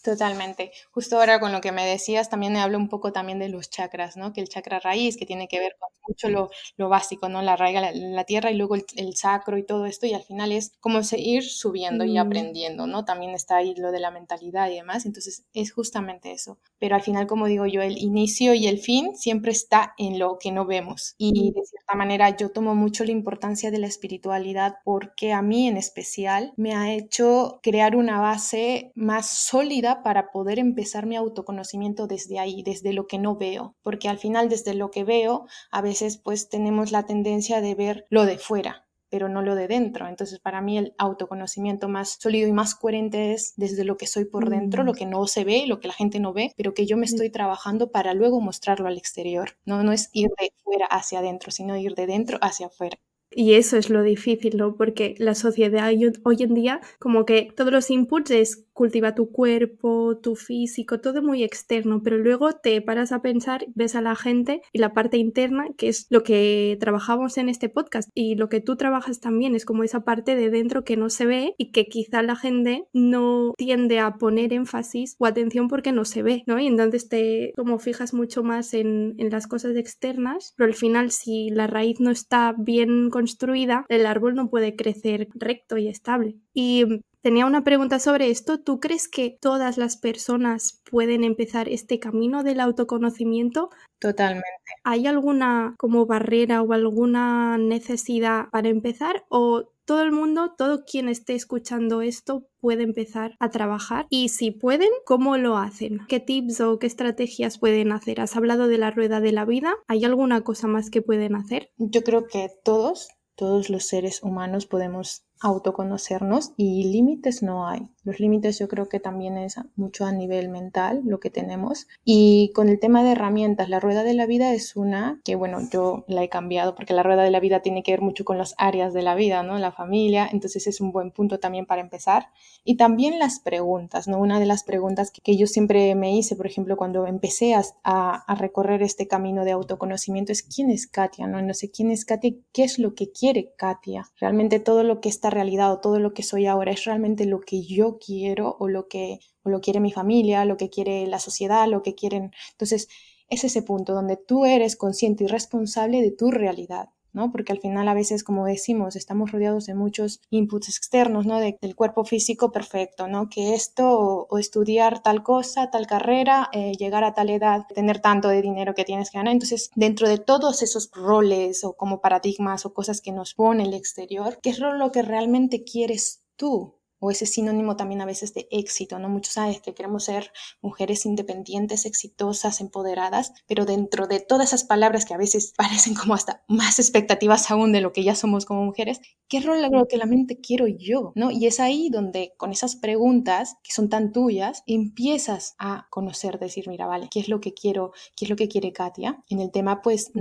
Totalmente. 0.03 0.73
Justo 0.93 1.19
ahora 1.19 1.41
con 1.41 1.53
lo 1.53 1.61
que 1.61 1.73
me 1.73 1.85
decías, 1.85 2.31
también 2.31 2.55
me 2.55 2.61
hablo 2.61 2.79
un 2.79 2.89
poco 2.89 3.13
también 3.13 3.39
de 3.39 3.51
los 3.51 3.69
chakras, 3.69 4.17
¿no? 4.17 4.33
Que 4.33 4.41
el 4.41 4.49
chakra 4.49 4.81
raíz, 4.81 5.19
que 5.19 5.27
tiene 5.27 5.47
que 5.47 5.59
ver 5.59 5.77
con 5.79 5.91
mucho 6.09 6.31
lo, 6.31 6.51
lo 6.79 6.89
básico, 6.89 7.29
¿no? 7.29 7.43
La 7.43 7.55
raíz, 7.57 7.75
la, 7.75 7.93
la 7.93 8.25
tierra 8.25 8.51
y 8.51 8.55
luego 8.57 8.77
el, 8.77 8.85
el, 8.97 9.15
sacro 9.15 9.59
y 9.59 9.63
todo 9.63 9.85
esto, 9.85 10.07
y 10.07 10.15
al 10.15 10.23
final 10.23 10.53
es 10.53 10.73
como 10.81 11.03
seguir 11.03 11.45
subiendo 11.45 12.05
y 12.05 12.17
aprendiendo, 12.17 12.87
¿no? 12.87 13.05
También 13.05 13.33
está 13.33 13.57
ahí 13.57 13.75
lo 13.75 13.93
de 13.93 14.01
la 14.01 14.11
mentalidad 14.11 14.71
y 14.71 14.77
demás, 14.77 15.05
entonces 15.05 15.45
es 15.53 15.73
justamente 15.73 16.33
eso. 16.33 16.59
Pero 16.79 16.95
al 16.95 17.03
final, 17.03 17.27
como 17.27 17.47
digo 17.47 17.67
yo, 17.67 17.83
el 17.83 17.99
inicio 17.99 18.55
y 18.55 18.69
el 18.69 18.79
fin 18.79 19.15
siempre 19.17 19.53
está 19.53 19.95
en 19.99 20.19
lo 20.19 20.39
que 20.39 20.51
no 20.51 20.65
vemos. 20.65 21.15
Y 21.19 21.53
de 21.53 21.63
cierta 21.65 21.95
manera 21.95 22.35
yo 22.37 22.51
tomo 22.51 22.75
mucho 22.75 23.05
la 23.05 23.13
importancia 23.13 23.71
de 23.71 23.79
la 23.79 23.87
espiritualidad 23.87 24.77
porque 24.83 25.33
a 25.33 25.43
mí 25.43 25.69
en 25.69 25.77
especial 25.77 26.55
me 26.57 26.75
ha 26.75 26.95
hecho 26.95 27.61
crear 27.63 27.97
una 27.97 28.21
base 28.21 28.93
más 28.95 29.29
sólida 29.29 29.90
para 30.03 30.31
poder 30.31 30.59
empezar 30.59 31.07
mi 31.07 31.17
autoconocimiento 31.17 32.07
desde 32.07 32.39
ahí, 32.39 32.63
desde 32.63 32.93
lo 32.93 33.07
que 33.07 33.19
no 33.19 33.37
veo, 33.37 33.77
porque 33.83 34.09
al 34.09 34.19
final 34.19 34.49
desde 34.49 34.75
lo 34.75 34.91
que 34.91 35.05
veo 35.05 35.47
a 35.71 35.83
veces 35.83 36.17
pues 36.17 36.49
tenemos 36.49 36.93
la 36.93 37.05
tendencia 37.07 37.61
de 37.61 37.75
ver 37.75 38.07
lo 38.11 38.25
de 38.25 38.39
fuera, 38.39 38.87
pero 39.11 39.29
no 39.29 39.43
lo 39.43 39.55
de 39.55 39.69
dentro. 39.69 40.09
Entonces, 40.09 40.39
para 40.39 40.63
mí 40.63 40.79
el 40.79 40.95
autoconocimiento 40.97 41.89
más 41.89 42.17
sólido 42.21 42.49
y 42.49 42.53
más 42.53 42.75
coherente 42.75 43.33
es 43.33 43.53
desde 43.57 43.85
lo 43.85 43.97
que 43.97 44.07
soy 44.07 44.25
por 44.25 44.49
dentro, 44.49 44.85
lo 44.85 44.93
mm. 44.93 44.97
que 44.97 45.07
no 45.07 45.27
se 45.27 45.45
ve, 45.45 45.67
lo 45.67 45.81
que 45.81 45.89
la 45.89 45.95
gente 45.95 46.21
no 46.21 46.33
ve, 46.33 46.53
pero 46.57 46.73
que 46.73 46.87
yo 46.87 46.97
me 46.97 47.07
estoy 47.07 47.31
trabajando 47.31 47.91
para 47.91 48.15
luego 48.15 48.41
mostrarlo 48.41 48.89
al 48.89 48.97
exterior. 48.97 49.57
No, 49.65 49.83
no 49.83 49.93
es 49.93 50.09
ir 50.13 50.31
de 50.41 50.53
fuera 50.63 50.87
hacia 50.87 51.19
adentro, 51.19 51.51
sino 51.51 51.77
ir 51.77 51.95
de 51.95 52.07
dentro 52.07 52.39
hacia 52.41 52.69
afuera. 52.69 52.99
Y 53.33 53.55
eso 53.55 53.77
es 53.77 53.91
lo 53.91 54.03
difícil, 54.03 54.57
¿no? 54.57 54.75
Porque 54.75 55.15
la 55.19 55.35
sociedad 55.35 55.91
hoy 56.25 56.43
en 56.43 56.55
día, 56.55 56.81
como 56.99 57.25
que 57.25 57.49
todos 57.57 57.73
los 57.73 57.91
inputs 57.91 58.31
es 58.31 58.67
cultiva 58.81 59.15
tu 59.15 59.31
cuerpo, 59.31 60.17
tu 60.23 60.37
físico, 60.37 61.01
todo 61.01 61.23
muy 61.23 61.45
externo, 61.45 62.01
pero 62.03 62.17
luego 62.17 62.53
te 62.53 62.81
paras 62.81 63.13
a 63.13 63.21
pensar, 63.21 63.67
ves 63.75 63.95
a 63.95 64.01
la 64.01 64.17
gente 64.17 64.63
y 64.73 64.79
la 64.79 64.95
parte 64.95 65.19
interna, 65.19 65.67
que 65.77 65.89
es 65.89 66.07
lo 66.09 66.23
que 66.23 66.79
trabajamos 66.81 67.37
en 67.37 67.51
este 67.51 67.69
podcast 67.69 68.09
y 68.15 68.37
lo 68.37 68.49
que 68.49 68.63
tú 68.63 68.77
trabajas 68.77 69.21
también, 69.21 69.55
es 69.55 69.67
como 69.67 69.85
esa 69.85 70.01
parte 70.01 70.35
de 70.35 70.49
dentro 70.49 70.83
que 70.83 70.97
no 70.97 71.11
se 71.11 71.27
ve 71.27 71.55
y 71.59 71.73
que 71.73 71.89
quizá 71.89 72.23
la 72.23 72.37
gente 72.37 72.87
no 72.95 73.53
tiende 73.59 73.99
a 73.99 74.17
poner 74.17 74.55
énfasis 74.55 75.15
o 75.19 75.27
atención 75.27 75.69
porque 75.69 75.93
no 75.93 76.07
se 76.07 76.23
ve, 76.23 76.43
¿no? 76.47 76.59
Y 76.59 76.67
entonces 76.67 77.09
te 77.11 77.53
como 77.57 77.79
fijas 77.79 78.15
mucho 78.15 78.43
más 78.43 78.73
en, 78.73 79.15
en 79.19 79.29
las 79.29 79.47
cosas 79.47 79.77
externas, 79.77 80.55
pero 80.57 80.69
al 80.69 80.75
final 80.75 81.11
si 81.11 81.51
la 81.51 81.67
raíz 81.67 82.01
no 82.01 82.11
está 82.11 82.55
bien 82.57 83.11
construida, 83.21 83.85
el 83.89 84.07
árbol 84.07 84.35
no 84.35 84.49
puede 84.49 84.77
crecer 84.77 85.29
recto 85.35 85.77
y 85.77 85.89
estable. 85.89 86.37
Y 86.55 87.03
Tenía 87.23 87.45
una 87.45 87.65
pregunta 87.65 87.99
sobre 87.99 88.31
esto. 88.31 88.61
¿Tú 88.61 88.81
crees 88.81 89.07
que 89.07 89.37
todas 89.39 89.77
las 89.77 89.99
personas 89.99 90.81
pueden 90.91 91.23
empezar 91.23 91.69
este 91.69 91.99
camino 91.99 92.43
del 92.43 92.61
autoconocimiento? 92.61 93.69
Totalmente. 93.99 94.47
¿Hay 94.85 95.07
alguna 95.07 95.75
como 95.79 96.07
barrera 96.07 96.63
o 96.63 96.73
alguna 96.73 97.59
necesidad 97.59 98.49
para 98.51 98.71
empezar 98.71 99.27
o 99.29 99.71
todo 99.91 100.03
el 100.03 100.13
mundo, 100.13 100.55
todo 100.57 100.85
quien 100.85 101.09
esté 101.09 101.35
escuchando 101.35 102.01
esto 102.01 102.47
puede 102.61 102.85
empezar 102.85 103.35
a 103.41 103.51
trabajar 103.51 104.07
y 104.09 104.29
si 104.29 104.53
pueden, 104.53 104.89
¿cómo 105.05 105.37
lo 105.37 105.57
hacen? 105.57 105.99
¿Qué 106.09 106.21
tips 106.21 106.61
o 106.61 106.79
qué 106.79 106.87
estrategias 106.87 107.59
pueden 107.59 107.91
hacer? 107.91 108.21
Has 108.21 108.37
hablado 108.37 108.69
de 108.69 108.79
la 108.79 108.93
rueda 108.93 109.21
de 109.21 109.33
la 109.33 109.45
vida, 109.45 109.75
¿hay 109.89 110.05
alguna 110.05 110.43
cosa 110.43 110.69
más 110.69 110.91
que 110.91 111.03
pueden 111.03 111.35
hacer? 111.35 111.73
Yo 111.77 112.05
creo 112.05 112.29
que 112.29 112.51
todos, 112.63 113.09
todos 113.35 113.69
los 113.69 113.85
seres 113.85 114.23
humanos 114.23 114.67
podemos 114.67 115.25
autoconocernos 115.41 116.53
y 116.57 116.85
límites 116.85 117.43
no 117.43 117.67
hay. 117.67 117.89
Los 118.03 118.19
límites 118.19 118.59
yo 118.59 118.69
creo 118.69 118.89
que 118.89 119.01
también 119.01 119.37
es 119.37 119.57
mucho 119.77 120.07
a 120.07 120.13
nivel 120.13 120.49
mental 120.49 121.03
lo 121.05 121.21
que 121.21 121.31
tenemos. 121.31 121.87
Y 122.05 122.51
con 122.55 122.69
el 122.69 122.81
tema 122.81 123.05
de 123.05 123.13
herramientas, 123.13 123.69
la 123.69 123.81
rueda 123.81 124.03
de 124.03 124.15
la 124.15 124.27
vida 124.27 124.53
es 124.55 124.75
una 124.77 125.21
que, 125.25 125.37
bueno, 125.37 125.59
yo 125.71 126.05
la 126.09 126.23
he 126.23 126.29
cambiado 126.29 126.75
porque 126.75 126.95
la 126.95 127.03
rueda 127.03 127.23
de 127.23 127.31
la 127.31 127.41
vida 127.41 127.61
tiene 127.61 127.83
que 127.83 127.93
ver 127.93 128.01
mucho 128.01 128.25
con 128.25 128.39
las 128.39 128.55
áreas 128.59 128.95
de 128.95 129.03
la 129.03 129.15
vida, 129.15 129.43
¿no? 129.43 129.59
La 129.59 129.73
familia, 129.73 130.29
entonces 130.33 130.67
es 130.67 130.81
un 130.81 130.93
buen 130.93 131.11
punto 131.11 131.39
también 131.39 131.67
para 131.67 131.83
empezar. 131.83 132.29
Y 132.65 132.77
también 132.77 133.19
las 133.19 133.41
preguntas, 133.41 134.09
¿no? 134.09 134.19
Una 134.19 134.41
de 134.41 134.47
las 134.47 134.65
preguntas 134.65 135.11
que, 135.11 135.37
yo 135.37 135.47
siempre 135.47 135.95
me 135.95 136.17
hice, 136.17 136.37
por 136.37 136.47
ejemplo, 136.47 136.77
cuando 136.77 137.07
empecé 137.07 137.55
a, 137.55 137.63
a, 137.85 138.35
recorrer 138.35 138.83
este 138.83 139.07
camino 139.07 139.45
de 139.45 139.53
autoconocimiento 139.53 140.33
es 140.33 140.43
¿quién 140.43 140.71
es 140.71 140.87
Katia? 140.87 141.27
¿no? 141.27 141.41
no 141.41 141.55
sé 141.55 141.71
quién 141.71 141.91
es 141.91 142.05
Katia, 142.05 142.33
qué 142.53 142.65
es 142.65 142.79
lo 142.79 142.95
que 142.95 143.11
quiere 143.11 143.53
Katia. 143.57 144.09
Realmente 144.19 144.61
todo 144.61 144.83
lo 144.83 145.01
que 145.01 145.09
está 145.09 145.31
realidad 145.31 145.73
o 145.73 145.81
todo 145.81 145.99
lo 145.99 146.15
que 146.15 146.23
soy 146.23 146.47
ahora 146.47 146.73
es 146.73 146.85
realmente 146.85 147.27
lo 147.27 147.41
que 147.41 147.63
yo 147.63 147.90
quiero 147.99 148.57
o 148.59 148.69
lo 148.69 148.89
que 148.89 149.21
o 149.43 149.51
lo 149.51 149.61
quiere 149.61 149.81
mi 149.81 149.93
familia, 149.93 150.45
lo 150.45 150.57
que 150.57 150.71
quiere 150.71 151.07
la 151.07 151.19
sociedad, 151.19 151.67
lo 151.69 151.83
que 151.83 151.95
quieren. 151.95 152.33
Entonces, 152.53 152.89
es 153.29 153.45
ese 153.45 153.63
punto 153.63 153.95
donde 153.95 154.17
tú 154.17 154.45
eres 154.45 154.77
consciente 154.77 155.25
y 155.25 155.27
responsable 155.29 156.03
de 156.03 156.11
tu 156.11 156.31
realidad. 156.31 156.91
¿no? 157.13 157.33
Porque 157.33 157.53
al 157.53 157.61
final 157.61 157.89
a 157.89 157.95
veces, 157.95 158.25
como 158.25 158.47
decimos, 158.47 158.97
estamos 158.97 159.33
rodeados 159.33 159.67
de 159.67 159.75
muchos 159.75 160.21
inputs 160.31 160.69
externos, 160.69 161.27
¿no? 161.27 161.39
del 161.39 161.75
cuerpo 161.75 162.05
físico 162.05 162.53
perfecto, 162.53 163.09
¿no? 163.09 163.29
Que 163.29 163.55
esto 163.55 164.27
o, 164.29 164.39
estudiar 164.39 165.03
tal 165.03 165.23
cosa, 165.23 165.71
tal 165.71 165.87
carrera, 165.87 166.49
eh, 166.53 166.73
llegar 166.79 167.05
a 167.05 167.15
tal 167.15 167.31
edad, 167.31 167.67
tener 167.75 168.01
tanto 168.01 168.29
de 168.29 168.43
dinero 168.43 168.75
que 168.75 168.85
tienes 168.85 169.11
que 169.11 169.19
ganar. 169.19 169.33
Entonces, 169.33 169.71
dentro 169.75 170.09
de 170.09 170.19
todos 170.19 170.63
esos 170.63 170.91
roles 170.93 171.65
o 171.65 171.75
como 171.75 172.01
paradigmas 172.01 172.65
o 172.65 172.73
cosas 172.73 173.01
que 173.01 173.13
nos 173.13 173.35
pone 173.35 173.65
el 173.65 173.75
exterior, 173.75 174.39
¿qué 174.43 174.51
es 174.51 174.59
lo 174.59 174.93
que 174.93 175.03
realmente 175.03 175.65
quieres 175.65 176.23
tú? 176.37 176.80
O 177.01 177.11
ese 177.11 177.27
sinónimo 177.27 177.77
también 177.77 178.01
a 178.01 178.07
veces 178.07 178.35
de 178.35 178.47
éxito, 178.51 178.99
¿no? 178.99 179.09
Muchos 179.09 179.35
saben 179.35 179.61
que 179.61 179.75
queremos 179.75 180.05
ser 180.05 180.33
mujeres 180.61 181.07
independientes, 181.07 181.87
exitosas, 181.87 182.61
empoderadas, 182.61 183.33
pero 183.47 183.65
dentro 183.65 184.07
de 184.07 184.21
todas 184.21 184.49
esas 184.49 184.65
palabras 184.65 185.05
que 185.05 185.15
a 185.15 185.19
veces 185.19 185.53
parecen 185.57 185.95
como 185.95 186.15
hasta 186.15 186.45
más 186.47 186.79
expectativas 186.79 187.51
aún 187.51 187.73
de 187.73 187.81
lo 187.81 187.93
que 187.93 188.05
ya 188.05 188.15
somos 188.15 188.45
como 188.45 188.65
mujeres, 188.65 189.01
¿qué 189.29 189.41
rol 189.41 189.63
lo 189.71 189.87
que 189.87 189.97
la 189.97 190.07
mente 190.07 190.41
quiero 190.41 190.67
yo? 190.67 191.13
¿No? 191.15 191.31
Y 191.31 191.47
es 191.47 191.59
ahí 191.59 191.89
donde 191.91 192.35
con 192.37 192.53
esas 192.53 192.77
preguntas 192.77 193.57
que 193.63 193.73
son 193.73 193.89
tan 193.89 194.13
tuyas, 194.13 194.63
empiezas 194.67 195.55
a 195.59 195.87
conocer, 195.91 196.39
decir, 196.39 196.69
mira, 196.69 196.87
vale, 196.87 197.09
¿qué 197.11 197.21
es 197.21 197.29
lo 197.29 197.41
que 197.41 197.55
quiero? 197.55 197.93
¿Qué 198.17 198.27
es 198.27 198.31
lo 198.31 198.37
que 198.37 198.49
quiere 198.49 198.73
Katia? 198.73 199.23
En 199.29 199.41
el 199.41 199.51
tema, 199.51 199.83
pues, 199.83 200.13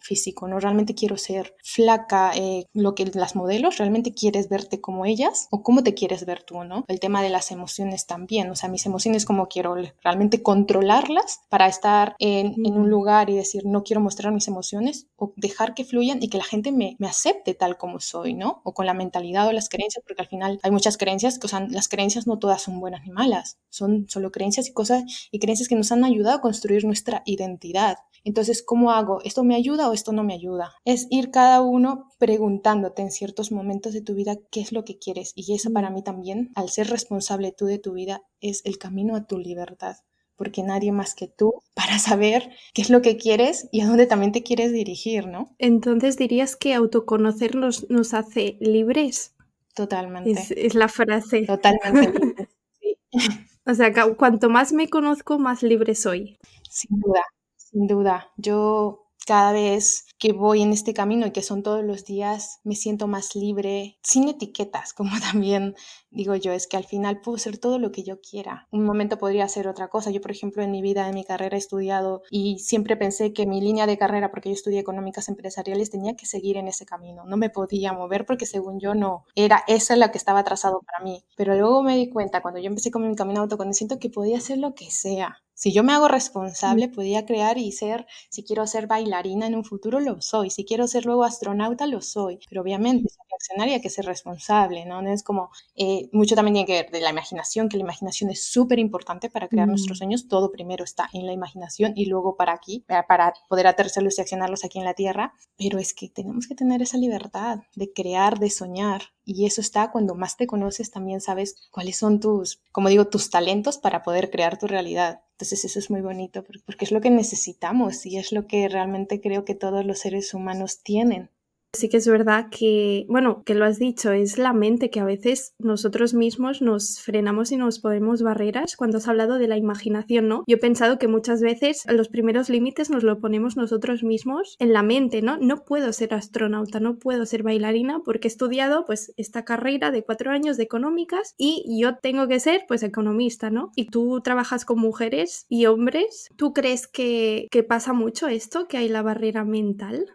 físico, 0.00 0.46
¿no? 0.46 0.60
Realmente 0.60 0.94
quiero 0.94 1.16
ser 1.16 1.54
flaca, 1.62 2.32
eh, 2.34 2.66
lo 2.72 2.94
que 2.94 3.06
las 3.06 3.34
modelos, 3.34 3.78
¿realmente 3.78 4.14
quieres 4.14 4.48
verte 4.48 4.80
como 4.80 5.04
ellas? 5.04 5.48
¿O 5.50 5.62
cómo 5.62 5.82
te 5.82 5.94
quieres 5.94 6.26
ver 6.28 6.44
tú, 6.44 6.62
¿no? 6.62 6.84
El 6.86 7.00
tema 7.00 7.22
de 7.22 7.30
las 7.30 7.50
emociones 7.50 8.06
también, 8.06 8.50
o 8.50 8.54
sea, 8.54 8.68
mis 8.68 8.86
emociones 8.86 9.24
como 9.24 9.48
quiero 9.48 9.74
realmente 10.02 10.42
controlarlas 10.42 11.40
para 11.48 11.66
estar 11.66 12.14
en, 12.20 12.54
un 12.68 12.88
lugar 12.88 13.30
y 13.30 13.36
decir, 13.36 13.64
no 13.64 13.82
quiero 13.82 14.00
mostrar 14.00 14.32
mis 14.32 14.46
emociones 14.46 15.08
o 15.16 15.32
dejar 15.36 15.74
que 15.74 15.84
fluyan 15.84 16.22
y 16.22 16.28
que 16.28 16.38
la 16.38 16.44
gente 16.44 16.70
me, 16.70 16.96
me 16.98 17.08
acepte 17.08 17.54
tal 17.54 17.76
como 17.76 17.98
soy, 17.98 18.34
¿no? 18.34 18.60
O 18.62 18.74
con 18.74 18.86
la 18.86 18.94
mentalidad 18.94 19.48
o 19.48 19.52
las 19.52 19.68
creencias, 19.68 20.04
porque 20.06 20.22
al 20.22 20.28
final 20.28 20.60
hay 20.62 20.70
muchas 20.70 20.96
creencias, 20.96 21.40
o 21.42 21.48
sea, 21.48 21.66
las 21.68 21.88
creencias 21.88 22.26
no 22.26 22.38
todas 22.38 22.62
son 22.62 22.78
buenas 22.78 23.02
ni 23.04 23.10
malas, 23.10 23.58
son 23.70 24.06
solo 24.08 24.30
creencias 24.30 24.68
y 24.68 24.72
cosas 24.72 25.04
y 25.30 25.38
creencias 25.38 25.68
que 25.68 25.74
nos 25.74 25.90
han 25.90 26.04
ayudado 26.04 26.36
a 26.36 26.40
construir 26.40 26.84
nuestra 26.84 27.22
identidad. 27.24 27.96
Entonces, 28.28 28.62
¿cómo 28.62 28.90
hago? 28.90 29.22
¿Esto 29.24 29.42
me 29.42 29.54
ayuda 29.54 29.88
o 29.88 29.94
esto 29.94 30.12
no 30.12 30.22
me 30.22 30.34
ayuda? 30.34 30.74
Es 30.84 31.06
ir 31.08 31.30
cada 31.30 31.62
uno 31.62 32.10
preguntándote 32.18 33.00
en 33.00 33.10
ciertos 33.10 33.50
momentos 33.52 33.94
de 33.94 34.02
tu 34.02 34.14
vida 34.14 34.36
qué 34.50 34.60
es 34.60 34.70
lo 34.70 34.84
que 34.84 34.98
quieres. 34.98 35.32
Y 35.34 35.54
eso 35.54 35.72
para 35.72 35.88
mí 35.88 36.04
también, 36.04 36.50
al 36.54 36.68
ser 36.68 36.90
responsable 36.90 37.52
tú 37.52 37.64
de 37.64 37.78
tu 37.78 37.94
vida, 37.94 38.20
es 38.42 38.60
el 38.66 38.76
camino 38.76 39.16
a 39.16 39.26
tu 39.26 39.38
libertad. 39.38 39.96
Porque 40.36 40.62
nadie 40.62 40.92
más 40.92 41.14
que 41.14 41.26
tú 41.26 41.54
para 41.74 41.98
saber 41.98 42.50
qué 42.74 42.82
es 42.82 42.90
lo 42.90 43.00
que 43.00 43.16
quieres 43.16 43.66
y 43.72 43.80
a 43.80 43.86
dónde 43.86 44.04
también 44.04 44.32
te 44.32 44.42
quieres 44.42 44.74
dirigir, 44.74 45.26
¿no? 45.26 45.54
Entonces 45.58 46.18
dirías 46.18 46.54
que 46.54 46.74
autoconocernos 46.74 47.88
nos 47.88 48.12
hace 48.12 48.58
libres. 48.60 49.36
Totalmente. 49.74 50.32
Es, 50.54 50.74
la 50.74 50.88
frase. 50.88 51.46
Totalmente 51.46 52.12
libres. 52.82 53.30
O 53.64 53.72
sea, 53.72 53.90
cuanto 54.16 54.50
más 54.50 54.74
me 54.74 54.90
conozco, 54.90 55.38
más 55.38 55.62
libre 55.62 55.94
soy. 55.94 56.38
Sin 56.68 57.00
duda, 57.00 57.22
sin 57.70 57.86
duda, 57.86 58.32
yo 58.36 59.08
cada 59.28 59.52
vez 59.52 60.06
que 60.18 60.32
voy 60.32 60.62
en 60.62 60.72
este 60.72 60.94
camino 60.94 61.26
y 61.26 61.32
que 61.32 61.42
son 61.42 61.62
todos 61.62 61.84
los 61.84 62.06
días, 62.06 62.60
me 62.64 62.74
siento 62.74 63.06
más 63.08 63.36
libre, 63.36 63.98
sin 64.02 64.26
etiquetas, 64.26 64.92
como 64.94 65.10
también 65.20 65.74
digo 66.10 66.34
yo, 66.34 66.52
es 66.52 66.66
que 66.66 66.78
al 66.78 66.84
final 66.84 67.20
puedo 67.20 67.36
ser 67.36 67.58
todo 67.58 67.78
lo 67.78 67.92
que 67.92 68.02
yo 68.02 68.22
quiera. 68.22 68.66
Un 68.70 68.84
momento 68.84 69.18
podría 69.18 69.46
ser 69.46 69.68
otra 69.68 69.88
cosa. 69.88 70.10
Yo, 70.10 70.22
por 70.22 70.30
ejemplo, 70.30 70.62
en 70.62 70.70
mi 70.70 70.80
vida, 70.80 71.06
en 71.06 71.14
mi 71.14 71.24
carrera 71.24 71.56
he 71.56 71.58
estudiado 71.58 72.22
y 72.30 72.58
siempre 72.60 72.96
pensé 72.96 73.34
que 73.34 73.46
mi 73.46 73.60
línea 73.60 73.86
de 73.86 73.98
carrera, 73.98 74.30
porque 74.30 74.48
yo 74.48 74.54
estudié 74.54 74.80
económicas 74.80 75.28
empresariales, 75.28 75.90
tenía 75.90 76.16
que 76.16 76.24
seguir 76.24 76.56
en 76.56 76.66
ese 76.66 76.86
camino. 76.86 77.24
No 77.26 77.36
me 77.36 77.50
podía 77.50 77.92
mover 77.92 78.24
porque 78.24 78.46
según 78.46 78.80
yo 78.80 78.94
no 78.94 79.26
era 79.34 79.62
esa 79.66 79.94
la 79.96 80.10
que 80.10 80.16
estaba 80.16 80.42
trazado 80.42 80.80
para 80.80 81.04
mí. 81.04 81.22
Pero 81.36 81.54
luego 81.54 81.82
me 81.82 81.96
di 81.96 82.08
cuenta, 82.08 82.40
cuando 82.40 82.60
yo 82.60 82.68
empecé 82.68 82.90
con 82.90 83.06
mi 83.06 83.14
camino 83.14 83.42
autoconocimiento, 83.42 83.98
que 83.98 84.08
podía 84.08 84.38
hacer 84.38 84.56
lo 84.56 84.74
que 84.74 84.90
sea 84.90 85.42
si 85.58 85.72
yo 85.72 85.82
me 85.82 85.92
hago 85.92 86.06
responsable, 86.06 86.88
podía 86.88 87.26
crear 87.26 87.58
y 87.58 87.72
ser, 87.72 88.06
si 88.30 88.44
quiero 88.44 88.64
ser 88.68 88.86
bailarina 88.86 89.44
en 89.44 89.56
un 89.56 89.64
futuro, 89.64 89.98
lo 89.98 90.22
soy. 90.22 90.50
Si 90.50 90.64
quiero 90.64 90.86
ser 90.86 91.04
luego 91.04 91.24
astronauta, 91.24 91.88
lo 91.88 92.00
soy. 92.00 92.38
Pero 92.48 92.62
obviamente, 92.62 93.12
reaccionar 93.28 93.68
hay 93.68 93.80
que 93.80 93.90
ser 93.90 94.04
responsable, 94.04 94.86
¿no? 94.86 95.00
Es 95.10 95.24
como, 95.24 95.50
eh, 95.74 96.08
mucho 96.12 96.36
también 96.36 96.54
tiene 96.54 96.66
que 96.66 96.82
ver 96.84 96.90
de 96.92 97.00
la 97.00 97.10
imaginación, 97.10 97.68
que 97.68 97.76
la 97.76 97.82
imaginación 97.82 98.30
es 98.30 98.44
súper 98.44 98.78
importante 98.78 99.30
para 99.30 99.48
crear 99.48 99.66
nuestros 99.66 99.96
mm. 99.96 99.98
sueños. 99.98 100.28
Todo 100.28 100.52
primero 100.52 100.84
está 100.84 101.10
en 101.12 101.26
la 101.26 101.32
imaginación 101.32 101.92
y 101.96 102.06
luego 102.06 102.36
para 102.36 102.52
aquí, 102.52 102.84
para 102.86 103.32
poder 103.48 103.66
aterrizarlos 103.66 104.16
y 104.16 104.20
accionarlos 104.20 104.64
aquí 104.64 104.78
en 104.78 104.84
la 104.84 104.94
Tierra. 104.94 105.34
Pero 105.56 105.80
es 105.80 105.92
que 105.92 106.08
tenemos 106.08 106.46
que 106.46 106.54
tener 106.54 106.82
esa 106.82 106.98
libertad 106.98 107.62
de 107.74 107.92
crear, 107.92 108.38
de 108.38 108.50
soñar. 108.50 109.02
Y 109.30 109.44
eso 109.44 109.60
está 109.60 109.90
cuando 109.90 110.14
más 110.14 110.38
te 110.38 110.46
conoces, 110.46 110.90
también 110.90 111.20
sabes 111.20 111.68
cuáles 111.70 111.98
son 111.98 112.18
tus, 112.18 112.62
como 112.72 112.88
digo, 112.88 113.08
tus 113.08 113.28
talentos 113.28 113.76
para 113.76 114.02
poder 114.02 114.30
crear 114.30 114.58
tu 114.58 114.66
realidad. 114.66 115.20
Entonces 115.32 115.66
eso 115.66 115.78
es 115.78 115.90
muy 115.90 116.00
bonito 116.00 116.42
porque 116.42 116.86
es 116.86 116.92
lo 116.92 117.02
que 117.02 117.10
necesitamos 117.10 118.06
y 118.06 118.16
es 118.16 118.32
lo 118.32 118.46
que 118.46 118.66
realmente 118.70 119.20
creo 119.20 119.44
que 119.44 119.54
todos 119.54 119.84
los 119.84 119.98
seres 119.98 120.32
humanos 120.32 120.82
tienen. 120.82 121.28
Sí 121.74 121.88
que 121.88 121.98
es 121.98 122.08
verdad 122.08 122.46
que, 122.50 123.04
bueno, 123.08 123.42
que 123.44 123.54
lo 123.54 123.66
has 123.66 123.78
dicho, 123.78 124.10
es 124.10 124.38
la 124.38 124.54
mente 124.54 124.88
que 124.88 125.00
a 125.00 125.04
veces 125.04 125.54
nosotros 125.58 126.14
mismos 126.14 126.62
nos 126.62 127.00
frenamos 127.00 127.52
y 127.52 127.56
nos 127.56 127.78
ponemos 127.78 128.22
barreras 128.22 128.74
cuando 128.74 128.98
has 128.98 129.08
hablado 129.08 129.38
de 129.38 129.48
la 129.48 129.58
imaginación, 129.58 130.28
¿no? 130.28 130.44
Yo 130.46 130.56
he 130.56 130.60
pensado 130.60 130.98
que 130.98 131.08
muchas 131.08 131.42
veces 131.42 131.84
los 131.88 132.08
primeros 132.08 132.48
límites 132.48 132.88
nos 132.88 133.02
lo 133.02 133.20
ponemos 133.20 133.56
nosotros 133.56 134.02
mismos 134.02 134.56
en 134.58 134.72
la 134.72 134.82
mente, 134.82 135.20
¿no? 135.20 135.36
No 135.36 135.64
puedo 135.64 135.92
ser 135.92 136.14
astronauta, 136.14 136.80
no 136.80 136.98
puedo 136.98 137.26
ser 137.26 137.42
bailarina 137.42 138.00
porque 138.02 138.28
he 138.28 138.30
estudiado 138.30 138.86
pues 138.86 139.12
esta 139.16 139.44
carrera 139.44 139.90
de 139.90 140.04
cuatro 140.04 140.30
años 140.30 140.56
de 140.56 140.64
económicas 140.64 141.34
y 141.36 141.78
yo 141.80 141.96
tengo 141.96 142.28
que 142.28 142.40
ser 142.40 142.62
pues 142.66 142.82
economista, 142.82 143.50
¿no? 143.50 143.72
Y 143.76 143.86
tú 143.86 144.20
trabajas 144.22 144.64
con 144.64 144.78
mujeres 144.78 145.44
y 145.48 145.66
hombres, 145.66 146.28
¿tú 146.36 146.54
crees 146.54 146.86
que, 146.86 147.46
que 147.50 147.62
pasa 147.62 147.92
mucho 147.92 148.26
esto, 148.26 148.68
que 148.68 148.78
hay 148.78 148.88
la 148.88 149.02
barrera 149.02 149.44
mental? 149.44 150.06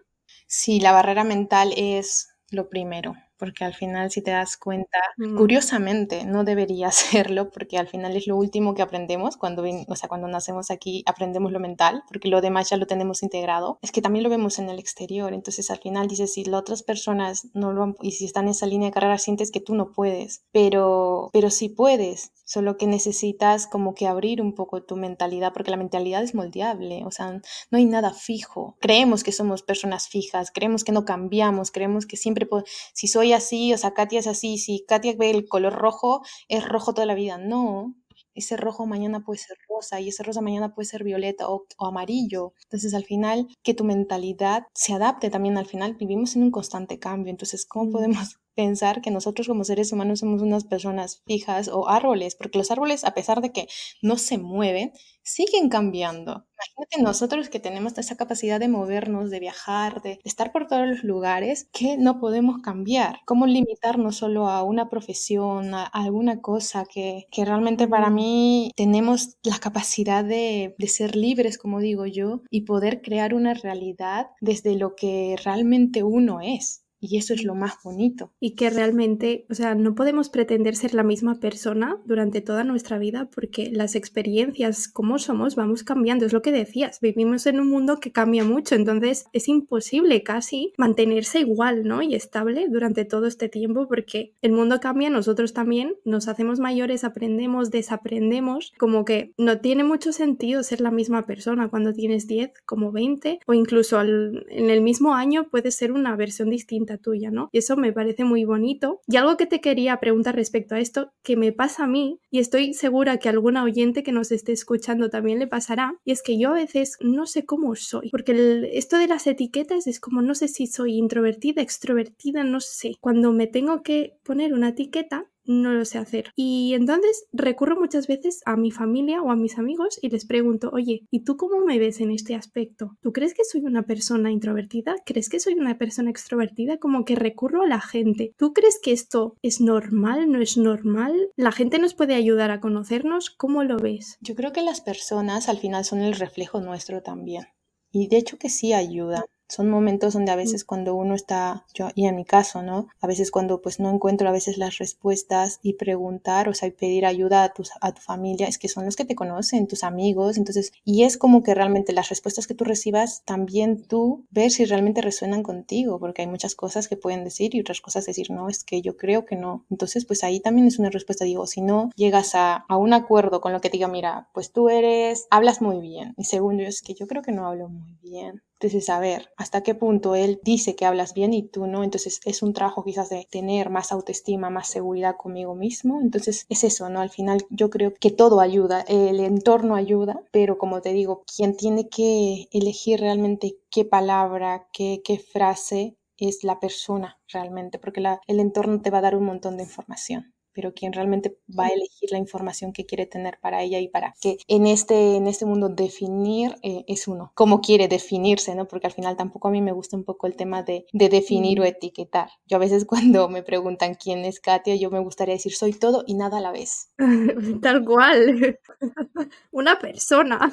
Sí, 0.55 0.79
la 0.79 0.91
barrera 0.91 1.23
mental 1.23 1.73
es 1.75 2.29
lo 2.51 2.69
primero 2.69 3.15
porque 3.37 3.65
al 3.65 3.73
final 3.73 4.11
si 4.11 4.21
te 4.21 4.31
das 4.31 4.57
cuenta, 4.57 4.99
mm. 5.17 5.37
curiosamente 5.37 6.25
no 6.25 6.43
debería 6.43 6.87
hacerlo 6.93 7.49
porque 7.49 7.77
al 7.77 7.87
final 7.87 8.15
es 8.15 8.27
lo 8.27 8.37
último 8.37 8.73
que 8.73 8.81
aprendemos 8.81 9.37
cuando, 9.37 9.63
o 9.87 9.95
sea, 9.95 10.09
cuando 10.09 10.27
nacemos 10.27 10.71
aquí 10.71 11.03
aprendemos 11.05 11.51
lo 11.51 11.59
mental 11.59 12.03
porque 12.07 12.29
lo 12.29 12.41
demás 12.41 12.69
ya 12.69 12.77
lo 12.77 12.87
tenemos 12.87 13.23
integrado, 13.23 13.79
es 13.81 13.91
que 13.91 14.01
también 14.01 14.23
lo 14.23 14.29
vemos 14.29 14.59
en 14.59 14.69
el 14.69 14.79
exterior, 14.79 15.33
entonces 15.33 15.69
al 15.71 15.79
final 15.79 16.07
dices 16.07 16.33
si 16.33 16.45
las 16.45 16.61
otras 16.61 16.83
personas 16.83 17.47
no 17.53 17.73
lo 17.73 17.83
han, 17.83 17.95
y 18.01 18.11
si 18.11 18.25
están 18.25 18.45
en 18.45 18.51
esa 18.51 18.65
línea 18.65 18.89
de 18.89 18.93
carrera 18.93 19.17
sientes 19.17 19.51
que 19.51 19.59
tú 19.59 19.75
no 19.75 19.91
puedes, 19.91 20.43
pero, 20.51 21.29
pero 21.33 21.49
sí 21.49 21.69
puedes, 21.69 22.31
solo 22.45 22.77
que 22.77 22.87
necesitas 22.87 23.67
como 23.67 23.95
que 23.95 24.07
abrir 24.07 24.41
un 24.41 24.53
poco 24.53 24.83
tu 24.83 24.95
mentalidad 24.95 25.53
porque 25.53 25.71
la 25.71 25.77
mentalidad 25.77 26.23
es 26.23 26.35
moldeable, 26.35 27.03
o 27.05 27.11
sea, 27.11 27.41
no 27.71 27.77
hay 27.77 27.85
nada 27.85 28.13
fijo, 28.13 28.77
creemos 28.79 29.23
que 29.23 29.31
somos 29.31 29.63
personas 29.63 30.07
fijas, 30.07 30.51
creemos 30.51 30.83
que 30.83 30.91
no 30.91 31.05
cambiamos, 31.05 31.71
creemos 31.71 32.05
que 32.05 32.17
siempre, 32.17 32.47
si 32.93 33.07
soy 33.07 33.22
soy 33.23 33.31
así, 33.31 33.73
o 33.73 33.77
sea, 33.77 33.93
Katia 33.93 34.19
es 34.19 34.27
así, 34.27 34.57
si 34.57 34.83
Katia 34.85 35.15
ve 35.17 35.31
el 35.31 35.47
color 35.47 35.73
rojo, 35.73 36.23
es 36.49 36.67
rojo 36.67 36.93
toda 36.93 37.05
la 37.05 37.15
vida. 37.15 37.37
No, 37.37 37.95
ese 38.33 38.57
rojo 38.57 38.85
mañana 38.85 39.21
puede 39.21 39.39
ser 39.39 39.55
rosa 39.69 40.01
y 40.01 40.09
ese 40.09 40.23
rosa 40.23 40.41
mañana 40.41 40.73
puede 40.75 40.87
ser 40.87 41.05
violeta 41.05 41.47
o, 41.47 41.65
amarillo. 41.79 42.53
Entonces 42.65 42.93
al 42.93 43.05
final 43.05 43.47
que 43.63 43.73
tu 43.73 43.85
mentalidad 43.85 44.63
se 44.73 44.93
adapte 44.93 45.29
también 45.29 45.57
al 45.57 45.67
final. 45.67 45.95
Vivimos 45.95 46.35
en 46.35 46.43
un 46.43 46.51
constante 46.51 46.99
cambio. 46.99 47.31
Entonces, 47.31 47.65
¿cómo 47.65 47.91
podemos 47.91 48.35
pensar 48.55 49.01
que 49.01 49.11
nosotros 49.11 49.47
como 49.47 49.63
seres 49.63 49.91
humanos 49.91 50.19
somos 50.19 50.41
unas 50.41 50.63
personas 50.63 51.21
fijas 51.25 51.67
o 51.67 51.89
árboles? 51.89 52.35
Porque 52.35 52.57
los 52.57 52.71
árboles, 52.71 53.03
a 53.03 53.13
pesar 53.13 53.41
de 53.41 53.51
que 53.51 53.67
no 54.01 54.17
se 54.17 54.37
mueven, 54.37 54.93
siguen 55.23 55.69
cambiando. 55.69 56.45
Imagínate 56.53 57.01
nosotros 57.01 57.49
que 57.49 57.59
tenemos 57.59 57.97
esa 57.97 58.15
capacidad 58.15 58.59
de 58.59 58.67
movernos, 58.67 59.29
de 59.29 59.39
viajar, 59.39 60.01
de, 60.01 60.19
estar 60.23 60.51
por 60.51 60.67
todos 60.67 60.87
los 60.87 61.03
lugares, 61.03 61.69
que 61.71 61.97
no 61.97 62.19
podemos 62.19 62.61
cambiar. 62.61 63.19
¿Cómo 63.25 63.45
limitarnos 63.45 64.17
solo 64.17 64.47
a 64.47 64.63
una 64.63 64.89
profesión, 64.89 65.73
a, 65.73 65.83
alguna 65.85 66.41
cosa 66.41 66.85
que, 66.85 67.27
que, 67.31 67.45
realmente 67.45 67.87
para 67.87 68.09
mí 68.09 68.71
tenemos 68.75 69.37
la 69.43 69.59
capacidad 69.59 70.23
de, 70.23 70.75
de 70.77 70.87
ser 70.87 71.15
libres, 71.15 71.57
como 71.57 71.79
digo 71.79 72.05
yo, 72.05 72.41
y 72.49 72.61
poder 72.61 73.01
crear 73.01 73.33
una 73.33 73.53
realidad 73.53 74.27
desde 74.41 74.75
lo 74.75 74.95
que 74.95 75.35
realmente 75.43 76.03
uno 76.03 76.41
es? 76.41 76.82
Y 77.05 77.17
eso 77.17 77.33
es 77.33 77.43
lo 77.43 77.53
más 77.53 77.73
bonito. 77.83 78.31
Y 78.39 78.55
que 78.55 78.69
realmente, 78.69 79.45
o 79.49 79.55
sea, 79.55 79.75
no 79.75 79.93
podemos 79.93 80.29
pretender 80.29 80.77
ser 80.77 80.93
la 80.93 81.03
misma 81.03 81.41
persona 81.41 81.97
durante 82.05 82.39
toda 82.39 82.63
nuestra 82.63 82.97
vida 82.97 83.29
porque 83.35 83.69
las 83.69 83.95
experiencias, 83.95 84.87
como 84.87 85.19
somos, 85.19 85.55
vamos 85.55 85.83
cambiando. 85.83 86.25
Es 86.25 86.31
lo 86.31 86.41
que 86.41 86.53
decías, 86.53 87.01
vivimos 87.01 87.45
en 87.45 87.59
un 87.59 87.69
mundo 87.69 87.99
que 87.99 88.13
cambia 88.13 88.45
mucho, 88.45 88.75
entonces 88.75 89.25
es 89.33 89.49
imposible 89.49 90.23
casi 90.23 90.71
mantenerse 90.77 91.39
igual, 91.39 91.83
¿no? 91.83 92.01
Y 92.01 92.15
estable 92.15 92.69
durante 92.69 93.03
todo 93.03 93.27
este 93.27 93.49
tiempo 93.49 93.89
porque 93.89 94.33
el 94.41 94.53
mundo 94.53 94.79
cambia, 94.79 95.09
nosotros 95.09 95.51
también, 95.51 95.95
nos 96.05 96.29
hacemos 96.29 96.61
mayores, 96.61 97.03
aprendemos, 97.03 97.69
desaprendemos, 97.69 98.71
como 98.77 99.03
que 99.03 99.33
no 99.37 99.59
tiene 99.59 99.83
mucho 99.83 100.13
sentido 100.13 100.63
ser 100.63 100.79
la 100.79 100.91
misma 100.91 101.25
persona 101.25 101.67
cuando 101.67 101.91
tienes 101.91 102.27
10 102.27 102.53
como 102.65 102.93
20 102.93 103.39
o 103.45 103.53
incluso 103.53 103.99
en 104.01 104.69
el 104.69 104.81
mismo 104.81 105.15
año 105.15 105.49
puede 105.49 105.71
ser 105.71 105.91
una 105.91 106.15
versión 106.15 106.49
distinta 106.49 106.92
tuya, 106.97 107.31
¿no? 107.31 107.49
Y 107.51 107.59
eso 107.59 107.77
me 107.77 107.93
parece 107.93 108.23
muy 108.23 108.45
bonito. 108.45 109.01
Y 109.07 109.17
algo 109.17 109.37
que 109.37 109.45
te 109.45 109.61
quería 109.61 109.99
preguntar 109.99 110.35
respecto 110.35 110.75
a 110.75 110.79
esto, 110.79 111.11
que 111.23 111.35
me 111.35 111.51
pasa 111.51 111.83
a 111.83 111.87
mí, 111.87 112.19
y 112.29 112.39
estoy 112.39 112.73
segura 112.73 113.17
que 113.17 113.29
alguna 113.29 113.63
oyente 113.63 114.03
que 114.03 114.11
nos 114.11 114.31
esté 114.31 114.51
escuchando 114.51 115.09
también 115.09 115.39
le 115.39 115.47
pasará, 115.47 115.95
y 116.05 116.11
es 116.11 116.21
que 116.21 116.37
yo 116.37 116.51
a 116.51 116.53
veces 116.53 116.97
no 117.01 117.25
sé 117.25 117.45
cómo 117.45 117.75
soy, 117.75 118.09
porque 118.09 118.69
esto 118.73 118.97
de 118.97 119.07
las 119.07 119.27
etiquetas 119.27 119.87
es 119.87 119.99
como 119.99 120.21
no 120.21 120.35
sé 120.35 120.47
si 120.47 120.67
soy 120.67 120.95
introvertida, 120.97 121.61
extrovertida, 121.61 122.43
no 122.43 122.59
sé. 122.59 122.93
Cuando 122.99 123.31
me 123.33 123.47
tengo 123.47 123.83
que 123.83 124.17
poner 124.23 124.53
una 124.53 124.69
etiqueta, 124.69 125.25
no 125.45 125.73
lo 125.73 125.85
sé 125.85 125.97
hacer. 125.97 126.31
Y 126.35 126.73
entonces 126.73 127.25
recurro 127.31 127.79
muchas 127.79 128.07
veces 128.07 128.41
a 128.45 128.55
mi 128.55 128.71
familia 128.71 129.21
o 129.21 129.31
a 129.31 129.35
mis 129.35 129.57
amigos 129.57 129.99
y 130.01 130.09
les 130.09 130.25
pregunto, 130.25 130.69
oye, 130.73 131.05
¿y 131.11 131.23
tú 131.23 131.37
cómo 131.37 131.65
me 131.65 131.79
ves 131.79 132.01
en 132.01 132.11
este 132.11 132.35
aspecto? 132.35 132.97
¿Tú 133.01 133.11
crees 133.11 133.33
que 133.33 133.43
soy 133.43 133.61
una 133.61 133.83
persona 133.83 134.31
introvertida? 134.31 134.95
¿Crees 135.05 135.29
que 135.29 135.39
soy 135.39 135.53
una 135.53 135.77
persona 135.77 136.09
extrovertida? 136.09 136.77
Como 136.77 137.05
que 137.05 137.15
recurro 137.15 137.63
a 137.63 137.67
la 137.67 137.81
gente. 137.81 138.33
¿Tú 138.37 138.53
crees 138.53 138.79
que 138.81 138.91
esto 138.91 139.35
es 139.41 139.61
normal? 139.61 140.31
¿No 140.31 140.41
es 140.41 140.57
normal? 140.57 141.13
¿La 141.35 141.51
gente 141.51 141.79
nos 141.79 141.93
puede 141.93 142.15
ayudar 142.15 142.51
a 142.51 142.59
conocernos? 142.59 143.29
¿Cómo 143.29 143.63
lo 143.63 143.77
ves? 143.77 144.17
Yo 144.21 144.35
creo 144.35 144.51
que 144.51 144.61
las 144.61 144.81
personas 144.81 145.49
al 145.49 145.57
final 145.57 145.85
son 145.85 146.01
el 146.01 146.15
reflejo 146.15 146.61
nuestro 146.61 147.01
también. 147.01 147.45
Y 147.91 148.07
de 148.07 148.17
hecho 148.17 148.37
que 148.37 148.49
sí 148.49 148.73
ayuda 148.73 149.23
son 149.53 149.69
momentos 149.69 150.13
donde 150.13 150.31
a 150.31 150.35
veces 150.35 150.65
cuando 150.65 150.95
uno 150.95 151.15
está, 151.15 151.65
yo, 151.73 151.89
y 151.95 152.07
en 152.07 152.15
mi 152.15 152.25
caso, 152.25 152.61
¿no? 152.61 152.87
A 153.01 153.07
veces 153.07 153.31
cuando 153.31 153.61
pues 153.61 153.79
no 153.79 153.89
encuentro 153.89 154.27
a 154.27 154.31
veces 154.31 154.57
las 154.57 154.77
respuestas 154.77 155.59
y 155.61 155.73
preguntar, 155.73 156.49
o 156.49 156.53
sea, 156.53 156.67
y 156.67 156.71
pedir 156.71 157.05
ayuda 157.05 157.43
a, 157.43 157.53
tus, 157.53 157.71
a 157.81 157.93
tu 157.93 158.01
familia, 158.01 158.47
es 158.47 158.57
que 158.57 158.69
son 158.69 158.85
los 158.85 158.95
que 158.95 159.05
te 159.05 159.15
conocen, 159.15 159.67
tus 159.67 159.83
amigos, 159.83 160.37
entonces, 160.37 160.71
y 160.83 161.03
es 161.03 161.17
como 161.17 161.43
que 161.43 161.53
realmente 161.53 161.93
las 161.93 162.09
respuestas 162.09 162.47
que 162.47 162.55
tú 162.55 162.63
recibas, 162.63 163.23
también 163.25 163.83
tú 163.83 164.25
ver 164.31 164.51
si 164.51 164.65
realmente 164.65 165.01
resuenan 165.01 165.43
contigo, 165.43 165.99
porque 165.99 166.23
hay 166.23 166.27
muchas 166.27 166.55
cosas 166.55 166.87
que 166.87 166.97
pueden 166.97 167.23
decir 167.23 167.55
y 167.55 167.61
otras 167.61 167.81
cosas 167.81 168.05
decir, 168.05 168.31
no, 168.31 168.49
es 168.49 168.63
que 168.63 168.81
yo 168.81 168.97
creo 168.97 169.25
que 169.25 169.35
no. 169.35 169.65
Entonces, 169.69 170.05
pues 170.05 170.23
ahí 170.23 170.39
también 170.39 170.67
es 170.67 170.79
una 170.79 170.89
respuesta, 170.89 171.25
digo, 171.25 171.47
si 171.47 171.61
no 171.61 171.91
llegas 171.95 172.35
a, 172.35 172.65
a 172.67 172.77
un 172.77 172.93
acuerdo 172.93 173.41
con 173.41 173.53
lo 173.53 173.61
que 173.61 173.69
te 173.69 173.77
diga, 173.77 173.87
mira, 173.87 174.29
pues 174.33 174.51
tú 174.51 174.69
eres, 174.69 175.27
hablas 175.29 175.61
muy 175.61 175.79
bien, 175.79 176.13
y 176.17 176.25
segundo, 176.25 176.63
es 176.63 176.81
que 176.81 176.93
yo 176.93 177.07
creo 177.07 177.21
que 177.21 177.31
no 177.31 177.47
hablo 177.47 177.69
muy 177.69 177.97
bien. 178.01 178.41
Entonces, 178.63 178.89
a 178.89 178.99
ver, 178.99 179.29
hasta 179.35 179.61
qué 179.61 179.75
punto 179.75 180.15
él 180.15 180.39
dice 180.41 180.73
que 180.73 180.85
hablas 180.85 181.13
bien 181.13 181.33
y 181.33 181.43
tú 181.43 181.67
no. 181.67 181.83
Entonces, 181.83 182.21
es 182.23 182.41
un 182.41 182.53
trabajo 182.53 182.85
quizás 182.85 183.09
de 183.09 183.27
tener 183.29 183.69
más 183.69 183.91
autoestima, 183.91 184.49
más 184.49 184.69
seguridad 184.69 185.17
conmigo 185.17 185.53
mismo. 185.53 185.99
Entonces, 186.01 186.45
es 186.47 186.63
eso, 186.63 186.87
¿no? 186.87 187.01
Al 187.01 187.09
final, 187.09 187.45
yo 187.49 187.69
creo 187.69 187.93
que 187.93 188.09
todo 188.09 188.39
ayuda, 188.39 188.85
el 188.87 189.19
entorno 189.19 189.75
ayuda, 189.75 190.21
pero 190.31 190.57
como 190.57 190.81
te 190.81 190.93
digo, 190.93 191.23
quien 191.35 191.57
tiene 191.57 191.89
que 191.89 192.47
elegir 192.51 193.01
realmente 193.01 193.57
qué 193.69 193.83
palabra, 193.83 194.69
qué, 194.71 195.01
qué 195.03 195.19
frase 195.19 195.97
es 196.17 196.45
la 196.45 196.61
persona 196.61 197.19
realmente, 197.27 197.79
porque 197.79 198.01
el 198.27 198.39
entorno 198.39 198.81
te 198.81 198.91
va 198.91 198.99
a 198.99 199.01
dar 199.01 199.17
un 199.17 199.25
montón 199.25 199.57
de 199.57 199.63
información 199.63 200.32
pero 200.53 200.73
quien 200.73 200.93
realmente 200.93 201.37
va 201.57 201.65
a 201.65 201.69
elegir 201.69 202.11
la 202.11 202.17
información 202.17 202.73
que 202.73 202.85
quiere 202.85 203.05
tener 203.05 203.39
para 203.41 203.61
ella 203.61 203.79
y 203.79 203.87
para 203.87 204.13
que 204.21 204.37
en 204.47 204.67
este, 204.67 205.15
en 205.15 205.27
este 205.27 205.45
mundo 205.45 205.69
definir 205.69 206.55
eh, 206.63 206.83
es 206.87 207.07
uno, 207.07 207.31
cómo 207.35 207.61
quiere 207.61 207.87
definirse, 207.87 208.55
¿no? 208.55 208.67
Porque 208.67 208.87
al 208.87 208.93
final 208.93 209.17
tampoco 209.17 209.47
a 209.47 209.51
mí 209.51 209.61
me 209.61 209.71
gusta 209.71 209.97
un 209.97 210.03
poco 210.03 210.27
el 210.27 210.35
tema 210.35 210.63
de, 210.63 210.85
de 210.93 211.09
definir 211.09 211.59
o 211.61 211.63
etiquetar. 211.63 212.29
Yo 212.47 212.57
a 212.57 212.59
veces 212.59 212.85
cuando 212.85 213.29
me 213.29 213.43
preguntan 213.43 213.95
quién 213.95 214.25
es 214.25 214.39
Katia, 214.39 214.75
yo 214.75 214.89
me 214.89 214.99
gustaría 214.99 215.35
decir 215.35 215.53
soy 215.53 215.73
todo 215.73 216.03
y 216.07 216.15
nada 216.15 216.37
a 216.37 216.41
la 216.41 216.51
vez. 216.51 216.89
Tal 217.61 217.83
cual. 217.85 218.59
Una 219.51 219.79
persona. 219.79 220.51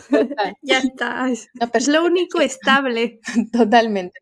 ya 0.62 0.78
está. 0.78 1.30
Es 1.30 1.88
lo 1.88 2.04
único 2.04 2.40
estable. 2.40 3.20
Totalmente. 3.52 4.18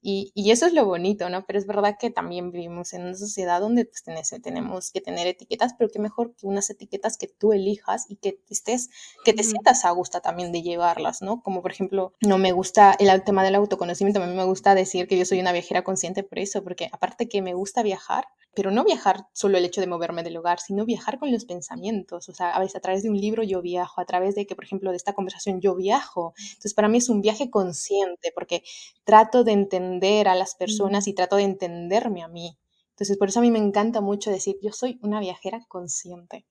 Y, 0.00 0.32
eso 0.50 0.66
es 0.66 0.72
lo 0.72 0.86
bonito, 0.86 1.28
¿no? 1.28 1.44
Pero 1.44 1.58
es 1.58 1.66
verdad 1.66 1.96
que 1.98 2.10
también 2.10 2.52
vivimos 2.52 2.92
en 2.92 3.02
una 3.02 3.14
sociedad 3.14 3.60
donde 3.60 3.84
pues, 3.84 4.04
tenemos 4.42 4.92
que 4.92 5.00
tener 5.00 5.26
etiquetas, 5.26 5.74
pero 5.76 5.90
qué 5.90 5.98
mejor 5.98 6.34
que 6.36 6.46
unas 6.46 6.70
etiquetas 6.70 7.18
que 7.18 7.26
tú 7.26 7.52
elijas 7.52 8.06
y 8.08 8.16
que 8.16 8.40
estés, 8.48 8.90
que 9.24 9.32
te 9.32 9.42
sientas 9.42 9.84
a 9.84 9.90
gusto 9.90 10.20
también 10.20 10.52
de 10.52 10.62
llevarlas, 10.62 11.20
¿no? 11.20 11.42
Como 11.42 11.62
por 11.62 11.72
ejemplo, 11.72 12.12
no 12.24 12.38
me 12.38 12.52
gusta 12.52 12.96
el 12.98 13.24
tema 13.24 13.42
del 13.42 13.56
autoconocimiento, 13.56 14.22
a 14.22 14.26
mí 14.26 14.34
me 14.34 14.44
gusta 14.44 14.74
decir 14.74 15.08
que 15.08 15.18
yo 15.18 15.24
soy 15.24 15.40
una 15.40 15.52
viajera 15.52 15.82
consciente 15.82 16.22
por 16.22 16.38
eso, 16.38 16.62
porque 16.62 16.88
aparte 16.92 17.28
que 17.28 17.42
me 17.42 17.54
gusta 17.54 17.82
viajar, 17.82 18.28
pero 18.54 18.70
no 18.70 18.84
viajar 18.84 19.26
solo 19.32 19.58
el 19.58 19.64
hecho 19.64 19.80
de 19.80 19.86
moverme 19.86 20.22
del 20.22 20.34
lugar, 20.34 20.60
sino 20.60 20.84
viajar 20.84 21.18
con 21.18 21.30
los 21.30 21.44
pensamientos. 21.44 22.28
O 22.28 22.34
sea, 22.34 22.50
a 22.50 22.60
veces 22.60 22.76
a 22.76 22.80
través 22.80 23.02
de 23.02 23.10
un 23.10 23.16
libro 23.16 23.42
yo 23.42 23.62
viajo, 23.62 24.00
a 24.00 24.04
través 24.04 24.34
de 24.34 24.46
que, 24.46 24.56
por 24.56 24.64
ejemplo, 24.64 24.90
de 24.90 24.96
esta 24.96 25.12
conversación 25.12 25.60
yo 25.60 25.76
viajo. 25.76 26.34
Entonces, 26.38 26.74
para 26.74 26.88
mí 26.88 26.98
es 26.98 27.08
un 27.08 27.20
viaje 27.20 27.50
consciente 27.50 28.32
porque 28.34 28.64
trato 29.04 29.44
de 29.44 29.52
entender 29.52 29.87
a 30.28 30.34
las 30.34 30.54
personas 30.54 31.08
y 31.08 31.14
trato 31.14 31.36
de 31.36 31.44
entenderme 31.44 32.22
a 32.22 32.28
mí. 32.28 32.58
Entonces, 32.90 33.16
por 33.16 33.28
eso 33.28 33.38
a 33.38 33.42
mí 33.42 33.50
me 33.50 33.58
encanta 33.58 34.00
mucho 34.00 34.30
decir, 34.30 34.56
yo 34.62 34.72
soy 34.72 34.98
una 35.02 35.20
viajera 35.20 35.64
consciente. 35.68 36.46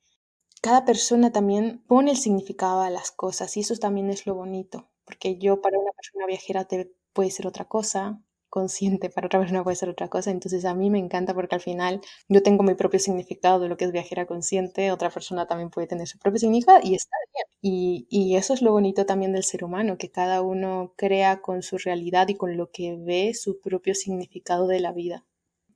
Cada 0.62 0.86
persona 0.86 1.32
también 1.32 1.84
pone 1.88 2.12
el 2.12 2.18
significado 2.18 2.82
a 2.82 2.90
las 2.90 3.12
cosas 3.12 3.56
y 3.58 3.62
eso 3.62 3.76
también 3.76 4.10
es 4.10 4.26
lo 4.26 4.34
bonito, 4.34 4.90
porque 5.06 5.38
yo 5.38 5.62
para 5.62 5.78
una 5.78 5.92
persona 5.92 6.26
viajera 6.26 6.66
te 6.66 6.92
puede 7.14 7.32
ser 7.32 7.48
otra 7.48 7.66
cosa, 7.66 8.22
consciente, 8.50 9.10
para 9.10 9.28
otra 9.28 9.40
persona 9.40 9.64
puede 9.64 9.76
ser 9.76 9.90
otra 9.90 10.10
cosa. 10.10 10.32
Entonces 10.32 10.66
a 10.66 10.74
mí 10.74 10.90
me 10.90 11.00
encanta 11.00 11.34
porque 11.34 11.56
al 11.56 11.62
final 11.62 12.02
yo 12.28 12.44
tengo 12.44 12.64
mi 12.64 12.76
propio 12.76 13.00
significado 13.00 13.60
de 13.60 13.70
lo 13.70 13.78
que 13.78 13.86
es 13.86 13.92
viajera 13.92 14.26
consciente, 14.26 14.92
otra 14.92 15.10
persona 15.10 15.48
también 15.48 15.70
puede 15.70 15.88
tener 15.88 16.08
su 16.08 16.18
propio 16.20 16.40
significado 16.40 16.80
y 16.84 16.96
está 16.96 17.16
bien. 17.34 18.06
Y, 18.10 18.36
eso 18.36 18.54
es 18.54 18.62
lo 18.62 18.72
bonito 18.72 19.06
también 19.06 19.34
del 19.34 19.44
ser 19.44 19.64
humano, 19.64 19.98
que 19.98 20.12
cada 20.12 20.42
uno 20.42 20.94
crea 20.96 21.42
con 21.42 21.64
su 21.64 21.78
realidad 21.78 22.28
y 22.30 22.36
con 22.36 22.56
lo 22.56 22.70
que 22.72 22.96
ve 22.98 23.34
su 23.34 23.60
propio 23.60 23.96
significado 23.96 24.68
de 24.68 24.80
la 24.80 24.94
vida. 24.94 25.26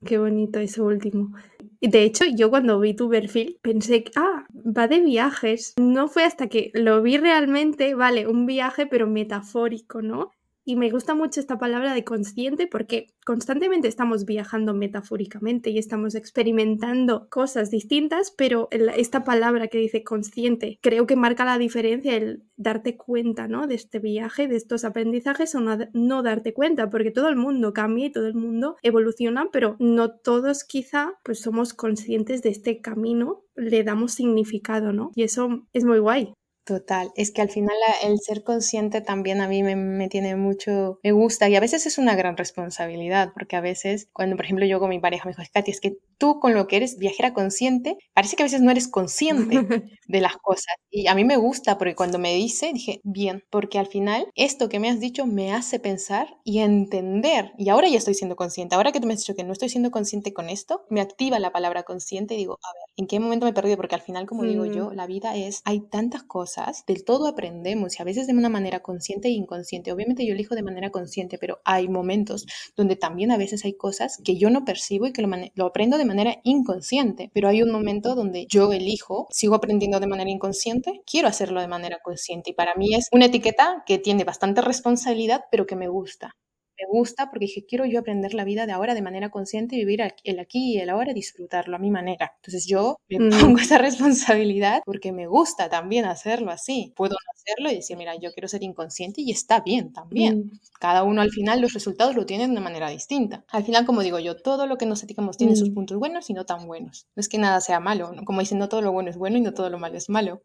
Qué 0.06 0.18
bonito 0.18 0.60
eso 0.60 0.86
último. 0.86 1.36
De 1.80 2.04
hecho, 2.04 2.26
yo 2.26 2.50
cuando 2.50 2.80
vi 2.80 2.96
tu 2.96 3.10
perfil 3.10 3.60
pensé, 3.62 4.06
ah, 4.16 4.46
va 4.56 4.88
de 4.88 5.00
viajes. 5.00 5.74
No 5.80 6.08
fue 6.08 6.24
hasta 6.24 6.48
que 6.48 6.72
lo 6.74 7.02
vi 7.02 7.18
realmente, 7.18 7.94
vale, 7.94 8.28
un 8.28 8.46
viaje 8.46 8.88
pero 8.88 9.08
metafórico, 9.08 10.02
¿no? 10.02 10.32
Y 10.64 10.76
me 10.76 10.92
gusta 10.92 11.16
mucho 11.16 11.40
esta 11.40 11.58
palabra 11.58 11.94
de 11.94 12.04
consciente 12.04 12.68
porque 12.68 13.08
constantemente 13.26 13.88
estamos 13.88 14.26
viajando 14.26 14.74
metafóricamente 14.74 15.72
y 15.72 15.80
estamos 15.80 16.14
experimentando 16.14 17.28
cosas 17.30 17.72
distintas, 17.72 18.32
pero 18.38 18.68
esta 18.72 19.24
palabra 19.24 19.68
que 19.68 19.80
dice 19.80 20.04
consciente 20.04 20.78
creo 20.82 21.08
que 21.08 21.16
marca 21.16 21.46
la 21.46 21.58
diferencia 21.58 22.16
el 22.16 22.44
darte 22.58 22.96
cuenta 22.96 23.48
¿no? 23.48 23.66
de 23.66 23.76
este 23.76 24.00
viaje, 24.00 24.48
de 24.48 24.56
estos 24.56 24.84
aprendizajes 24.86 25.56
o 25.56 25.62
no, 25.62 26.24
darte 26.24 26.54
cuenta, 26.54 26.90
porque 26.90 27.12
todo 27.12 27.30
el 27.30 27.36
mundo 27.36 27.74
cambia 27.74 28.06
y 28.06 28.12
todo 28.12 28.28
el 28.28 28.36
mundo 28.36 28.78
evoluciona, 28.84 29.50
pero 29.52 29.76
no 29.80 30.12
todos 30.12 30.64
quizá 30.64 31.14
pues 31.24 31.40
somos 31.40 31.74
conscientes 31.74 32.44
de 32.44 32.50
este 32.50 32.82
camino, 32.82 33.44
le 33.56 33.84
damos 33.84 34.14
significado, 34.14 34.94
¿no? 34.94 35.12
Y 35.16 35.24
eso 35.24 35.68
es 35.74 35.84
muy 35.86 36.00
guay. 36.00 36.34
Total, 36.72 37.12
es 37.18 37.32
que 37.32 37.42
al 37.42 37.50
final 37.50 37.76
el 38.02 38.18
ser 38.22 38.46
consciente 38.46 39.02
también 39.02 39.42
a 39.42 39.50
mí 39.50 39.62
me, 39.62 40.08
tiene 40.08 40.38
mucho, 40.38 41.00
me 41.04 41.12
gusta 41.12 41.50
y 41.50 41.58
a 41.58 41.60
veces 41.60 41.86
es 41.86 41.98
una 41.98 42.16
gran 42.16 42.38
responsabilidad, 42.38 43.34
porque 43.34 43.58
a 43.58 43.62
veces 43.62 44.08
cuando, 44.14 44.38
por 44.38 44.46
ejemplo, 44.46 44.66
yo 44.66 44.80
con 44.80 44.90
mi 44.90 45.00
pareja 45.00 45.26
me 45.26 45.34
dijo, 45.34 45.44
Katy, 45.54 45.70
es 45.70 45.82
que 45.82 45.98
tú 46.18 46.40
con 46.40 46.54
lo 46.54 46.68
que 46.68 46.78
eres 46.78 46.98
viajera 46.98 47.34
consciente, 47.34 47.98
parece 48.14 48.38
que 48.38 48.44
a 48.44 48.46
veces 48.46 48.62
no 48.62 48.72
eres 48.72 48.88
consciente 48.88 49.60
de 50.08 50.22
las 50.22 50.38
cosas. 50.38 50.76
Y 50.90 51.08
a 51.08 51.16
mí 51.16 51.26
me 51.26 51.36
gusta 51.36 51.78
porque 51.78 51.94
cuando 51.94 52.20
me 52.20 52.34
dice, 52.36 52.72
dije, 52.74 53.02
bien, 53.04 53.44
porque 53.50 53.80
al 53.80 53.88
final 53.88 54.28
esto 54.36 54.70
que 54.70 54.80
me 54.80 54.90
has 54.90 55.02
dicho 55.02 55.26
me 55.26 55.52
hace 55.52 55.78
pensar 55.80 56.38
y 56.46 56.60
entender. 56.60 57.52
Y 57.58 57.68
ahora 57.68 57.90
ya 57.90 57.98
estoy 57.98 58.14
siendo 58.14 58.38
consciente. 58.38 58.76
Ahora 58.76 58.94
que 58.94 59.02
tú 59.02 59.08
me 59.08 59.14
has 59.14 59.20
dicho 59.20 59.36
que 59.36 59.44
no 59.44 59.52
estoy 59.52 59.68
siendo 59.68 59.92
consciente 59.92 60.32
con 60.32 60.50
esto, 60.50 60.86
me 60.90 61.02
activa 61.02 61.38
la 61.40 61.52
palabra 61.52 61.84
consciente 61.84 62.36
y 62.36 62.38
digo, 62.38 62.60
a 62.64 62.74
ver, 62.74 62.84
¿en 62.96 63.08
qué 63.08 63.20
momento 63.20 63.46
me 63.46 63.50
he 63.50 63.54
perdido? 63.54 63.76
Porque 63.76 63.96
al 63.96 64.02
final, 64.02 64.26
como 64.26 64.44
digo 64.44 64.66
yo, 64.66 64.92
mm. 64.92 64.94
la 64.94 65.08
vida 65.08 65.36
es, 65.36 65.62
hay 65.66 65.82
tantas 65.82 66.24
cosas, 66.24 66.61
del 66.88 67.04
todo 67.04 67.28
aprendemos 67.28 67.98
y 67.98 68.02
a 68.02 68.06
veces 68.06 68.28
de 68.28 68.34
una 68.34 68.50
manera 68.50 68.82
consciente 68.82 69.28
e 69.28 69.32
inconsciente. 69.32 69.92
Obviamente 69.92 70.26
yo 70.26 70.34
elijo 70.34 70.56
de 70.56 70.64
manera 70.64 70.90
consciente, 70.90 71.38
pero 71.38 71.60
hay 71.66 71.88
momentos 71.88 72.46
donde 72.76 72.96
también 72.96 73.32
a 73.32 73.38
veces 73.38 73.66
hay 73.66 73.74
cosas 73.74 74.20
que 74.24 74.38
yo 74.38 74.50
no 74.50 74.66
percibo 74.66 75.08
y 75.08 75.14
que 75.14 75.22
lo, 75.22 75.30
lo 75.56 75.66
aprendo 75.66 75.98
de 75.98 76.06
manera 76.06 76.38
inconsciente. 76.44 77.30
Pero 77.34 77.48
hay 77.48 77.62
un 77.62 77.72
momento 77.72 78.16
donde 78.16 78.46
yo 78.48 78.72
elijo, 78.72 79.28
sigo 79.32 79.56
aprendiendo 79.56 80.00
de 80.00 80.08
manera 80.08 80.30
inconsciente, 80.30 81.02
quiero 81.06 81.28
hacerlo 81.28 81.62
de 81.62 81.68
manera 81.68 82.00
consciente. 82.04 82.52
Y 82.52 82.54
para 82.54 82.76
mí 82.76 82.94
es 82.94 83.08
una 83.12 83.26
etiqueta 83.26 83.84
que 83.86 83.98
tiene 83.98 84.24
bastante 84.24 84.62
responsabilidad, 84.62 85.46
pero 85.52 85.66
que 85.66 85.76
me 85.76 85.88
gusta 85.88 86.36
me 86.82 86.88
gusta 86.90 87.30
porque 87.30 87.46
dije, 87.46 87.66
quiero 87.66 87.86
yo 87.86 88.00
aprender 88.00 88.34
la 88.34 88.44
vida 88.44 88.66
de 88.66 88.72
ahora 88.72 88.94
de 88.94 89.02
manera 89.02 89.30
consciente 89.30 89.76
y 89.76 89.80
vivir 89.80 90.02
el 90.24 90.40
aquí 90.40 90.74
y 90.74 90.78
el 90.80 90.90
ahora 90.90 91.12
y 91.12 91.14
disfrutarlo 91.14 91.76
a 91.76 91.80
mi 91.80 91.92
manera. 91.92 92.34
Entonces 92.38 92.66
yo 92.66 92.98
me 93.10 93.20
mm. 93.20 93.40
pongo 93.40 93.60
esa 93.60 93.78
responsabilidad 93.78 94.82
porque 94.86 95.12
me 95.12 95.28
gusta 95.28 95.70
también 95.70 96.06
hacerlo 96.06 96.52
así. 96.52 96.94
Puedo 96.96 97.16
hacerlo 97.36 97.72
y 97.72 97.76
decir, 97.76 97.98
mira, 97.98 98.16
yo 98.16 98.32
quiero 98.32 98.48
ser 98.48 98.64
inconsciente 98.64 99.22
y 99.22 99.32
está 99.32 99.62
bien 99.62 99.94
también. 99.94 100.40
Mm. 100.40 100.52
Cada 100.80 101.04
uno 101.04 101.22
al 101.22 101.32
final 101.32 101.62
los 101.62 101.74
resultados 101.74 102.16
lo 102.16 102.26
tiene 102.26 102.46
de 102.46 102.52
una 102.52 102.62
manera 102.62 102.90
distinta. 102.90 103.46
Al 103.50 103.64
final, 103.64 103.86
como 103.86 104.02
digo 104.02 104.20
yo, 104.20 104.36
todo 104.38 104.68
lo 104.68 104.78
que 104.78 104.86
nos 104.86 105.04
etiquemos 105.04 105.38
tiene 105.38 105.56
sus 105.56 105.70
mm. 105.70 105.74
puntos 105.74 105.98
buenos 105.98 106.30
y 106.30 106.34
no 106.34 106.46
tan 106.46 106.66
buenos. 106.66 107.08
No 107.16 107.22
es 107.22 107.30
que 107.30 107.38
nada 107.38 107.62
sea 107.62 107.80
malo, 107.80 108.12
como 108.26 108.40
dicen, 108.40 108.58
no 108.58 108.70
todo 108.70 108.82
lo 108.82 108.92
bueno 108.92 109.10
es 109.10 109.18
bueno 109.18 109.38
y 109.38 109.42
no 109.42 109.54
todo 109.54 109.70
lo 109.70 109.78
malo 109.78 109.98
es 109.98 110.10
malo. 110.10 110.42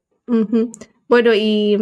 Bueno, 1.09 1.35
y 1.35 1.77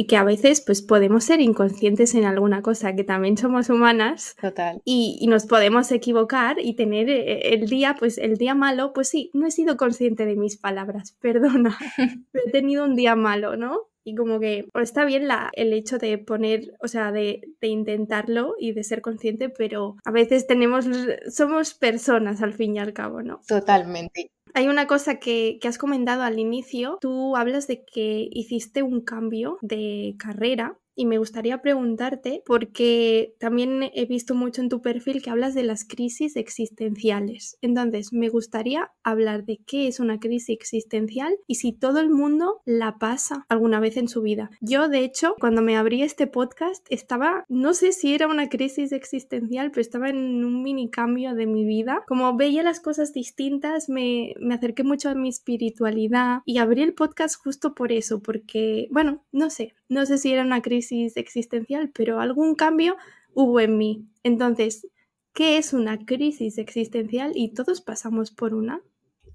y 0.00 0.06
que 0.06 0.16
a 0.16 0.24
veces 0.24 0.62
pues 0.62 0.80
podemos 0.80 1.24
ser 1.24 1.42
inconscientes 1.42 2.14
en 2.14 2.24
alguna 2.24 2.62
cosa, 2.62 2.96
que 2.96 3.04
también 3.04 3.36
somos 3.36 3.68
humanas. 3.68 4.34
Total. 4.40 4.80
Y, 4.82 5.26
nos 5.28 5.44
podemos 5.44 5.92
equivocar 5.92 6.56
y 6.58 6.72
tener 6.74 7.10
eh, 7.10 7.52
el 7.52 7.68
día, 7.68 7.94
pues 7.98 8.16
el 8.16 8.38
día 8.38 8.54
malo, 8.54 8.94
pues 8.94 9.10
sí, 9.10 9.30
no 9.34 9.46
he 9.46 9.50
sido 9.50 9.76
consciente 9.76 10.24
de 10.24 10.36
mis 10.36 10.56
palabras, 10.56 11.18
perdona, 11.20 11.76
he 12.32 12.50
tenido 12.50 12.86
un 12.86 12.96
día 12.96 13.14
malo, 13.14 13.58
¿no? 13.58 13.90
Y 14.02 14.14
como 14.14 14.40
que 14.40 14.70
está 14.72 15.04
bien 15.04 15.28
la, 15.28 15.50
el 15.52 15.74
hecho 15.74 15.98
de 15.98 16.16
poner, 16.16 16.72
o 16.80 16.88
sea, 16.88 17.12
de, 17.12 17.42
de, 17.60 17.68
intentarlo 17.68 18.54
y 18.58 18.72
de 18.72 18.82
ser 18.84 19.02
consciente, 19.02 19.50
pero 19.50 19.96
a 20.06 20.10
veces 20.10 20.46
tenemos, 20.46 20.86
somos 21.28 21.74
personas 21.74 22.40
al 22.40 22.54
fin 22.54 22.76
y 22.76 22.78
al 22.78 22.94
cabo, 22.94 23.22
¿no? 23.22 23.42
Totalmente. 23.46 24.30
Hay 24.54 24.68
una 24.68 24.86
cosa 24.86 25.18
que, 25.20 25.58
has 25.64 25.78
comentado 25.78 26.22
al 26.22 26.38
inicio, 26.38 26.98
tú 27.00 27.36
hablas 27.36 27.66
de 27.66 27.84
que 27.84 28.28
hiciste 28.32 28.82
un 28.82 29.00
cambio 29.00 29.58
de 29.60 30.14
carrera 30.18 30.76
y 30.94 31.06
me 31.06 31.18
gustaría 31.18 31.62
preguntarte, 31.62 32.42
porque 32.46 33.34
también 33.38 33.90
he 33.94 34.06
visto 34.06 34.34
mucho 34.34 34.60
en 34.60 34.68
tu 34.68 34.82
perfil 34.82 35.22
que 35.22 35.30
hablas 35.30 35.54
de 35.54 35.62
las 35.62 35.84
crisis 35.84 36.36
existenciales. 36.36 37.58
Entonces, 37.62 38.12
me 38.12 38.28
gustaría 38.28 38.92
hablar 39.02 39.44
de 39.44 39.60
qué 39.66 39.88
es 39.88 40.00
una 40.00 40.18
crisis 40.18 40.50
existencial 40.50 41.34
y 41.46 41.56
si 41.56 41.72
todo 41.72 42.00
el 42.00 42.10
mundo 42.10 42.60
la 42.64 42.98
pasa 42.98 43.46
alguna 43.48 43.80
vez 43.80 43.96
en 43.96 44.08
su 44.08 44.22
vida. 44.22 44.50
Yo, 44.60 44.88
de 44.88 45.04
hecho, 45.04 45.34
cuando 45.40 45.62
me 45.62 45.76
abrí 45.76 46.02
este 46.02 46.26
podcast, 46.26 46.86
estaba, 46.90 47.44
no 47.48 47.74
sé 47.74 47.92
si 47.92 48.14
era 48.14 48.26
una 48.26 48.48
crisis 48.48 48.92
existencial, 48.92 49.70
pero 49.70 49.80
estaba 49.80 50.10
en 50.10 50.44
un 50.44 50.62
mini 50.62 50.90
cambio 50.90 51.34
de 51.34 51.46
mi 51.46 51.64
vida. 51.64 52.04
Como 52.06 52.36
veía 52.36 52.62
las 52.62 52.80
cosas 52.80 53.12
distintas, 53.12 53.88
me, 53.88 54.34
me 54.40 54.54
acerqué 54.54 54.84
mucho 54.84 55.08
a 55.08 55.14
mi 55.14 55.28
espiritualidad 55.28 56.40
y 56.44 56.58
abrí 56.58 56.82
el 56.82 56.94
podcast 56.94 57.36
justo 57.42 57.74
por 57.74 57.92
eso, 57.92 58.20
porque, 58.20 58.88
bueno, 58.90 59.24
no 59.32 59.50
sé, 59.50 59.74
no 59.90 60.06
sé 60.06 60.18
si 60.18 60.32
era 60.32 60.42
una 60.42 60.62
crisis 60.62 61.16
existencial, 61.16 61.90
pero 61.92 62.20
algún 62.20 62.54
cambio 62.54 62.96
hubo 63.34 63.60
en 63.60 63.76
mí. 63.76 64.06
Entonces, 64.22 64.86
¿qué 65.34 65.58
es 65.58 65.72
una 65.72 66.06
crisis 66.06 66.58
existencial? 66.58 67.32
Y 67.34 67.52
todos 67.52 67.80
pasamos 67.80 68.30
por 68.30 68.54
una. 68.54 68.80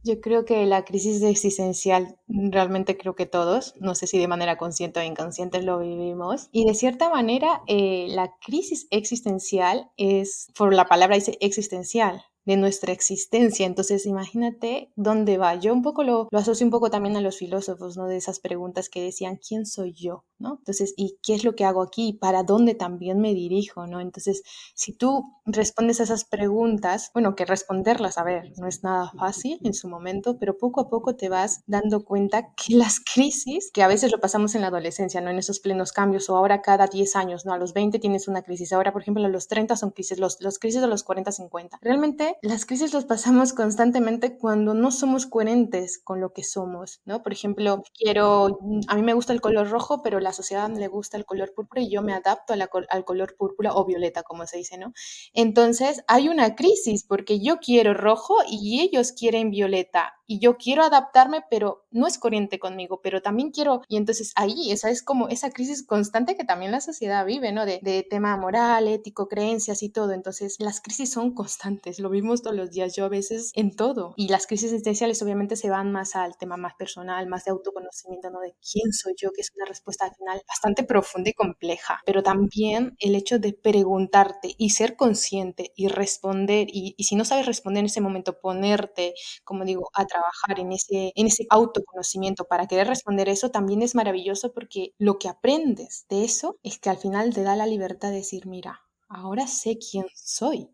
Yo 0.03 0.21
creo 0.21 0.45
que 0.45 0.65
la 0.65 0.85
crisis 0.85 1.21
existencial, 1.23 2.15
realmente 2.27 2.95
creo 2.95 3.15
que 3.15 3.25
todos, 3.25 3.73
no 3.79 3.95
sé 3.95 4.07
si 4.07 4.17
de 4.17 4.27
manera 4.27 4.55
consciente 4.57 4.99
o 4.99 5.03
inconsciente 5.03 5.61
lo 5.61 5.79
vivimos. 5.79 6.47
Y 6.51 6.65
de 6.65 6.73
cierta 6.73 7.09
manera, 7.09 7.61
eh, 7.67 8.05
la 8.09 8.33
crisis 8.39 8.87
existencial 8.91 9.89
es, 9.97 10.47
por 10.57 10.73
la 10.73 10.85
palabra 10.85 11.15
dice 11.15 11.37
existencial, 11.41 12.23
de 12.45 12.57
nuestra 12.57 12.93
existencia. 12.93 13.65
Entonces, 13.65 14.05
imagínate 14.05 14.91
dónde 14.95 15.37
va. 15.37 15.55
Yo 15.55 15.73
un 15.73 15.81
poco 15.81 16.03
lo, 16.03 16.27
lo, 16.31 16.39
asocio 16.39 16.65
un 16.65 16.71
poco 16.71 16.89
también 16.89 17.15
a 17.17 17.21
los 17.21 17.37
filósofos, 17.37 17.97
¿no? 17.97 18.07
De 18.07 18.17
esas 18.17 18.39
preguntas 18.39 18.89
que 18.89 19.01
decían, 19.01 19.37
¿quién 19.37 19.65
soy 19.65 19.93
yo? 19.93 20.23
¿No? 20.37 20.57
Entonces, 20.59 20.93
¿y 20.97 21.17
qué 21.23 21.33
es 21.33 21.43
lo 21.43 21.55
que 21.55 21.63
hago 21.63 21.81
aquí? 21.81 22.13
¿Para 22.13 22.43
dónde 22.43 22.75
también 22.75 23.19
me 23.19 23.33
dirijo? 23.33 23.87
¿No? 23.87 24.01
Entonces, 24.01 24.43
si 24.75 24.93
tú 24.93 25.23
respondes 25.45 25.99
a 25.99 26.03
esas 26.03 26.25
preguntas, 26.25 27.09
bueno, 27.13 27.35
que 27.35 27.45
responderlas, 27.45 28.17
a 28.17 28.23
ver, 28.23 28.51
no 28.57 28.67
es 28.67 28.83
nada 28.83 29.11
fácil 29.17 29.59
en 29.63 29.73
su 29.73 29.87
momento, 29.87 30.37
pero 30.37 30.57
poco 30.57 30.81
a 30.81 30.89
poco 30.89 31.15
te 31.15 31.29
vas 31.29 31.63
dando 31.67 32.03
cuenta 32.03 32.53
que 32.55 32.75
las 32.75 32.99
crisis, 32.99 33.71
que 33.71 33.81
a 33.81 33.87
veces 33.87 34.11
lo 34.11 34.19
pasamos 34.19 34.55
en 34.55 34.61
la 34.61 34.67
adolescencia, 34.67 35.21
¿no? 35.21 35.29
En 35.29 35.39
esos 35.39 35.59
plenos 35.59 35.91
cambios, 35.91 36.29
o 36.29 36.35
ahora 36.35 36.61
cada 36.61 36.87
10 36.87 37.15
años, 37.15 37.45
¿no? 37.45 37.53
A 37.53 37.57
los 37.57 37.73
20 37.73 37.97
tienes 37.99 38.27
una 38.27 38.43
crisis, 38.43 38.73
ahora, 38.73 38.93
por 38.93 39.01
ejemplo, 39.01 39.25
a 39.25 39.29
los 39.29 39.47
30 39.47 39.75
son 39.77 39.91
crisis, 39.91 40.19
los, 40.19 40.39
los 40.41 40.59
crisis 40.59 40.81
de 40.81 40.87
los 40.87 41.03
40, 41.03 41.31
50. 41.31 41.79
Realmente 41.81 42.34
las 42.41 42.65
crisis 42.65 42.93
las 42.93 43.05
pasamos 43.05 43.53
constantemente 43.53 44.37
cuando 44.37 44.73
no 44.73 44.91
somos 44.91 45.25
coherentes 45.25 45.99
con 46.03 46.21
lo 46.21 46.33
que 46.33 46.43
somos, 46.43 47.01
¿no? 47.05 47.23
Por 47.23 47.33
ejemplo, 47.33 47.83
quiero, 47.97 48.59
a 48.87 48.95
mí 48.95 49.01
me 49.01 49.13
gusta 49.13 49.33
el 49.33 49.41
color 49.41 49.69
rojo, 49.69 50.01
pero 50.01 50.19
la 50.19 50.33
sociedad 50.33 50.69
le 50.69 50.87
gusta 50.87 51.17
el 51.17 51.25
color 51.25 51.53
púrpura 51.53 51.81
y 51.81 51.89
yo 51.89 52.01
me 52.01 52.13
adapto 52.13 52.53
al 52.53 53.05
color 53.05 53.35
púrpura 53.37 53.73
o 53.73 53.85
violeta, 53.85 54.23
como 54.23 54.45
se 54.45 54.57
dice, 54.57 54.77
¿no? 54.77 54.93
Entonces 55.33 56.03
hay 56.07 56.29
una 56.29 56.55
crisis 56.55 57.03
porque 57.03 57.39
yo 57.39 57.57
quiero 57.59 57.93
rojo 57.93 58.35
y 58.49 58.81
ellos 58.81 59.11
quieren 59.11 59.49
violeta 59.51 60.13
y 60.27 60.39
yo 60.39 60.57
quiero 60.57 60.83
adaptarme, 60.83 61.43
pero 61.49 61.85
no 61.91 62.07
es 62.07 62.17
coherente 62.17 62.59
conmigo, 62.59 63.01
pero 63.01 63.21
también 63.21 63.51
quiero, 63.51 63.81
y 63.87 63.97
entonces 63.97 64.31
ahí, 64.35 64.71
esa 64.71 64.89
es 64.89 65.03
como 65.03 65.29
esa 65.29 65.51
crisis 65.51 65.85
constante 65.85 66.35
que 66.35 66.43
también 66.43 66.71
la 66.71 66.81
sociedad 66.81 67.25
vive, 67.25 67.51
¿no? 67.51 67.65
De, 67.65 67.79
de 67.81 68.03
tema 68.03 68.35
moral, 68.37 68.87
ético, 68.87 69.27
creencias 69.27 69.83
y 69.83 69.89
todo. 69.89 70.11
Entonces 70.11 70.57
las 70.59 70.81
crisis 70.81 71.11
son 71.11 71.33
constantes, 71.33 71.99
lo 71.99 72.09
vimos 72.09 72.41
todos 72.41 72.55
los 72.55 72.71
días, 72.71 72.95
yo 72.95 73.05
a 73.05 73.09
veces 73.09 73.51
en 73.55 73.75
todo. 73.75 74.13
Y 74.17 74.29
las 74.29 74.47
crisis 74.47 74.71
existenciales 74.71 75.21
obviamente 75.21 75.55
se 75.55 75.69
van 75.69 75.91
más 75.91 76.15
al 76.15 76.37
tema 76.37 76.57
más 76.57 76.73
personal, 76.75 77.27
más 77.27 77.45
de 77.45 77.51
autoconocimiento, 77.51 78.29
¿no? 78.29 78.39
De 78.39 78.55
quién 78.71 78.91
soy 78.93 79.13
yo, 79.17 79.31
que 79.31 79.41
es 79.41 79.51
una 79.55 79.65
respuesta 79.65 80.05
al 80.05 80.15
final 80.15 80.41
bastante 80.47 80.83
profunda 80.83 81.29
y 81.29 81.33
compleja. 81.33 82.01
Pero 82.05 82.23
también 82.23 82.95
el 82.99 83.15
hecho 83.15 83.39
de 83.39 83.53
preguntarte 83.53 84.55
y 84.57 84.71
ser 84.71 84.95
consciente 84.95 85.71
y 85.75 85.87
responder, 85.87 86.67
y, 86.71 86.95
y 86.97 87.03
si 87.05 87.15
no 87.15 87.25
sabes 87.25 87.45
responder 87.45 87.81
en 87.81 87.85
ese 87.87 88.01
momento, 88.01 88.39
ponerte, 88.39 89.13
como 89.43 89.65
digo, 89.65 89.89
a 89.93 90.05
trabajar 90.15 90.59
en 90.59 90.71
ese, 90.71 91.11
en 91.15 91.27
ese 91.27 91.45
autoconocimiento 91.49 92.45
para 92.45 92.67
querer 92.67 92.87
responder 92.87 93.29
eso 93.29 93.51
también 93.51 93.81
es 93.81 93.95
maravilloso 93.95 94.53
porque 94.53 94.93
lo 94.97 95.19
que 95.19 95.29
aprendes 95.29 96.05
de 96.09 96.23
eso 96.23 96.57
es 96.63 96.79
que 96.79 96.89
al 96.89 96.97
final 96.97 97.33
te 97.33 97.43
da 97.43 97.55
la 97.55 97.67
libertad 97.67 98.09
de 98.09 98.17
decir, 98.17 98.47
mira, 98.47 98.81
ahora 99.07 99.47
sé 99.47 99.77
quién 99.77 100.05
soy. 100.15 100.69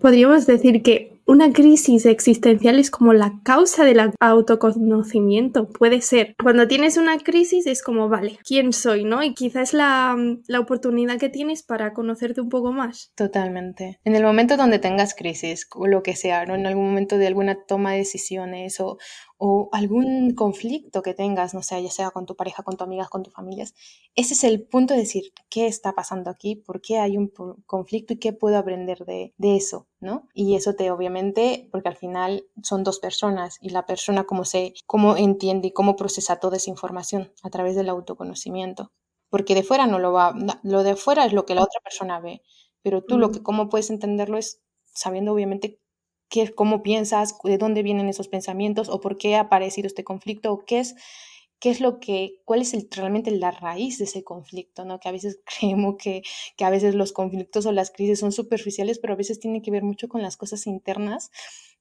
Podríamos 0.00 0.46
decir 0.46 0.82
que 0.82 1.21
una 1.26 1.52
crisis 1.52 2.06
existencial 2.06 2.78
es 2.78 2.90
como 2.90 3.12
la 3.12 3.40
causa 3.44 3.84
del 3.84 4.12
autoconocimiento. 4.20 5.68
Puede 5.68 6.00
ser. 6.00 6.34
Cuando 6.42 6.68
tienes 6.68 6.96
una 6.96 7.18
crisis 7.18 7.66
es 7.66 7.82
como, 7.82 8.08
vale, 8.08 8.38
¿quién 8.44 8.72
soy? 8.72 9.04
¿No? 9.04 9.22
Y 9.22 9.34
quizás 9.34 9.72
la, 9.72 10.16
la 10.46 10.60
oportunidad 10.60 11.18
que 11.18 11.28
tienes 11.28 11.62
para 11.62 11.92
conocerte 11.92 12.40
un 12.40 12.48
poco 12.48 12.72
más. 12.72 13.12
Totalmente. 13.14 14.00
En 14.04 14.16
el 14.16 14.24
momento 14.24 14.56
donde 14.56 14.78
tengas 14.78 15.14
crisis, 15.14 15.66
o 15.74 15.86
lo 15.86 16.02
que 16.02 16.16
sea, 16.16 16.44
¿no? 16.46 16.54
En 16.54 16.66
algún 16.66 16.86
momento 16.86 17.18
de 17.18 17.26
alguna 17.26 17.56
toma 17.66 17.92
de 17.92 17.98
decisiones 17.98 18.80
o, 18.80 18.98
o 19.38 19.68
algún 19.72 20.34
conflicto 20.34 21.02
que 21.02 21.14
tengas, 21.14 21.54
no 21.54 21.62
sé, 21.62 21.82
ya 21.82 21.90
sea 21.90 22.10
con 22.10 22.26
tu 22.26 22.36
pareja, 22.36 22.62
con 22.62 22.76
tu 22.76 22.84
amigas, 22.84 23.08
con 23.08 23.22
tus 23.22 23.34
familias, 23.34 23.74
ese 24.14 24.34
es 24.34 24.44
el 24.44 24.62
punto 24.62 24.94
de 24.94 25.00
decir, 25.00 25.24
¿qué 25.48 25.66
está 25.66 25.94
pasando 25.94 26.30
aquí? 26.30 26.56
¿Por 26.56 26.80
qué 26.80 26.98
hay 26.98 27.16
un 27.16 27.32
conflicto 27.66 28.14
y 28.14 28.18
qué 28.18 28.32
puedo 28.32 28.58
aprender 28.58 29.04
de, 29.04 29.34
de 29.36 29.56
eso? 29.56 29.88
¿No? 30.02 30.28
Y 30.34 30.56
eso 30.56 30.74
te 30.74 30.90
obviamente, 30.90 31.68
porque 31.70 31.88
al 31.88 31.96
final 31.96 32.44
son 32.62 32.82
dos 32.82 32.98
personas 32.98 33.56
y 33.60 33.70
la 33.70 33.86
persona 33.86 34.24
cómo 34.24 34.44
se, 34.44 34.74
cómo 34.84 35.16
entiende 35.16 35.68
y 35.68 35.72
cómo 35.72 35.94
procesa 35.94 36.40
toda 36.40 36.56
esa 36.56 36.70
información 36.70 37.32
a 37.42 37.50
través 37.50 37.76
del 37.76 37.88
autoconocimiento. 37.88 38.90
Porque 39.30 39.54
de 39.54 39.62
fuera 39.62 39.86
no 39.86 40.00
lo 40.00 40.12
va, 40.12 40.34
lo 40.64 40.82
de 40.82 40.96
fuera 40.96 41.24
es 41.24 41.32
lo 41.32 41.46
que 41.46 41.54
la 41.54 41.62
otra 41.62 41.80
persona 41.82 42.18
ve, 42.20 42.42
pero 42.82 43.02
tú 43.02 43.16
lo 43.16 43.30
que 43.30 43.42
cómo 43.42 43.68
puedes 43.68 43.90
entenderlo 43.90 44.38
es 44.38 44.60
sabiendo 44.92 45.32
obviamente 45.32 45.78
qué, 46.28 46.52
cómo 46.52 46.82
piensas, 46.82 47.38
de 47.44 47.56
dónde 47.56 47.84
vienen 47.84 48.08
esos 48.08 48.26
pensamientos 48.26 48.88
o 48.88 49.00
por 49.00 49.16
qué 49.18 49.36
ha 49.36 49.40
aparecido 49.42 49.86
este 49.86 50.02
conflicto 50.02 50.52
o 50.52 50.64
qué 50.64 50.80
es 50.80 50.96
qué 51.62 51.70
es 51.70 51.80
lo 51.80 52.00
que, 52.00 52.40
cuál 52.44 52.60
es 52.60 52.74
el, 52.74 52.88
realmente 52.90 53.30
la 53.30 53.52
raíz 53.52 53.98
de 53.98 54.04
ese 54.04 54.24
conflicto, 54.24 54.84
¿no? 54.84 54.98
Que 54.98 55.08
a 55.08 55.12
veces 55.12 55.40
creemos 55.60 55.94
que, 55.96 56.22
que 56.56 56.64
a 56.64 56.70
veces 56.70 56.96
los 56.96 57.12
conflictos 57.12 57.64
o 57.66 57.72
las 57.72 57.92
crisis 57.92 58.18
son 58.18 58.32
superficiales, 58.32 58.98
pero 58.98 59.14
a 59.14 59.16
veces 59.16 59.38
tienen 59.38 59.62
que 59.62 59.70
ver 59.70 59.84
mucho 59.84 60.08
con 60.08 60.22
las 60.22 60.36
cosas 60.36 60.66
internas 60.66 61.30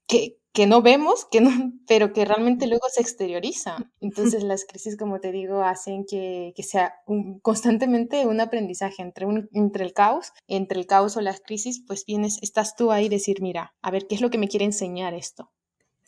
que, 0.07 0.37
que 0.53 0.67
no 0.67 0.83
vemos, 0.83 1.25
que 1.25 1.41
no, 1.41 1.49
pero 1.87 2.13
que 2.13 2.25
realmente 2.25 2.67
luego 2.67 2.87
se 2.91 3.01
exteriorizan. 3.01 3.91
Entonces 4.01 4.43
las 4.43 4.65
crisis, 4.65 4.97
como 4.97 5.19
te 5.19 5.31
digo, 5.31 5.63
hacen 5.63 6.05
que, 6.05 6.53
que 6.55 6.61
sea 6.61 6.93
constantemente 7.41 8.27
un 8.27 8.39
aprendizaje 8.39 9.01
entre, 9.01 9.25
un, 9.25 9.49
entre 9.51 9.83
el 9.83 9.93
caos, 9.93 10.31
entre 10.47 10.79
el 10.79 10.85
caos 10.85 11.17
o 11.17 11.21
las 11.21 11.41
crisis, 11.41 11.83
pues 11.87 12.05
vienes, 12.05 12.37
estás 12.43 12.75
tú 12.75 12.91
ahí 12.91 13.09
decir, 13.09 13.41
mira, 13.41 13.73
a 13.81 13.89
ver, 13.89 14.05
¿qué 14.05 14.13
es 14.13 14.21
lo 14.21 14.29
que 14.29 14.37
me 14.37 14.47
quiere 14.47 14.65
enseñar 14.65 15.15
esto? 15.15 15.49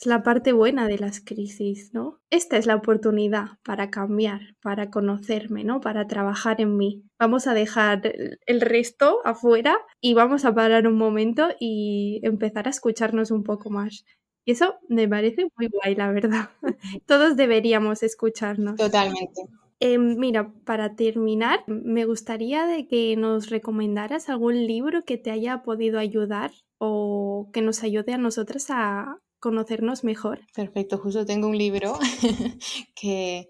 Es 0.04 0.08
la 0.08 0.22
parte 0.22 0.52
buena 0.52 0.86
de 0.90 0.98
las 0.98 1.22
crisis, 1.22 1.94
¿no? 1.94 2.20
Esta 2.30 2.58
es 2.58 2.66
la 2.66 2.76
oportunidad 2.76 3.52
para 3.64 3.90
cambiar, 3.90 4.58
para 4.62 4.90
conocerme, 4.92 5.64
¿no? 5.64 5.80
Para 5.80 6.08
trabajar 6.08 6.60
en 6.60 6.76
mí. 6.76 7.06
Vamos 7.18 7.48
a 7.48 7.54
dejar 7.54 8.02
el 8.46 8.60
resto 8.60 9.22
afuera 9.24 9.78
y 10.02 10.14
vamos 10.14 10.44
a 10.44 10.54
parar 10.54 10.88
un 10.88 10.98
momento 10.98 11.48
y 11.58 12.20
empezar 12.24 12.68
a 12.68 12.72
escucharnos 12.72 13.32
un 13.32 13.44
poco 13.44 13.70
más. 13.70 14.04
Y 14.44 14.52
eso 14.52 14.76
me 14.90 15.08
parece 15.08 15.48
muy 15.56 15.70
guay, 15.70 15.96
la 15.96 16.12
verdad. 16.12 16.50
Todos 17.06 17.38
deberíamos 17.38 18.04
escucharnos. 18.04 18.76
Totalmente. 18.76 19.44
Em, 19.80 20.18
mira, 20.18 20.54
para 20.66 20.98
terminar, 20.98 21.64
me 21.68 22.04
gustaría 22.04 22.68
de 22.68 22.90
que 22.90 23.16
nos 23.16 23.50
recomendaras 23.50 24.28
algún 24.28 24.68
libro 24.68 25.04
que 25.04 25.18
te 25.18 25.32
haya 25.32 25.64
podido 25.64 25.98
ayudar 25.98 26.52
o 26.78 27.50
que 27.54 27.62
nos 27.62 27.84
ayude 27.84 28.12
a 28.12 28.18
nosotras 28.18 28.66
a 28.70 29.23
conocernos 29.44 30.06
mejor. 30.06 30.40
Perfecto, 30.56 30.98
justo 30.98 31.26
tengo 31.26 31.50
un 31.50 31.58
libro 31.58 32.00
que 32.96 33.50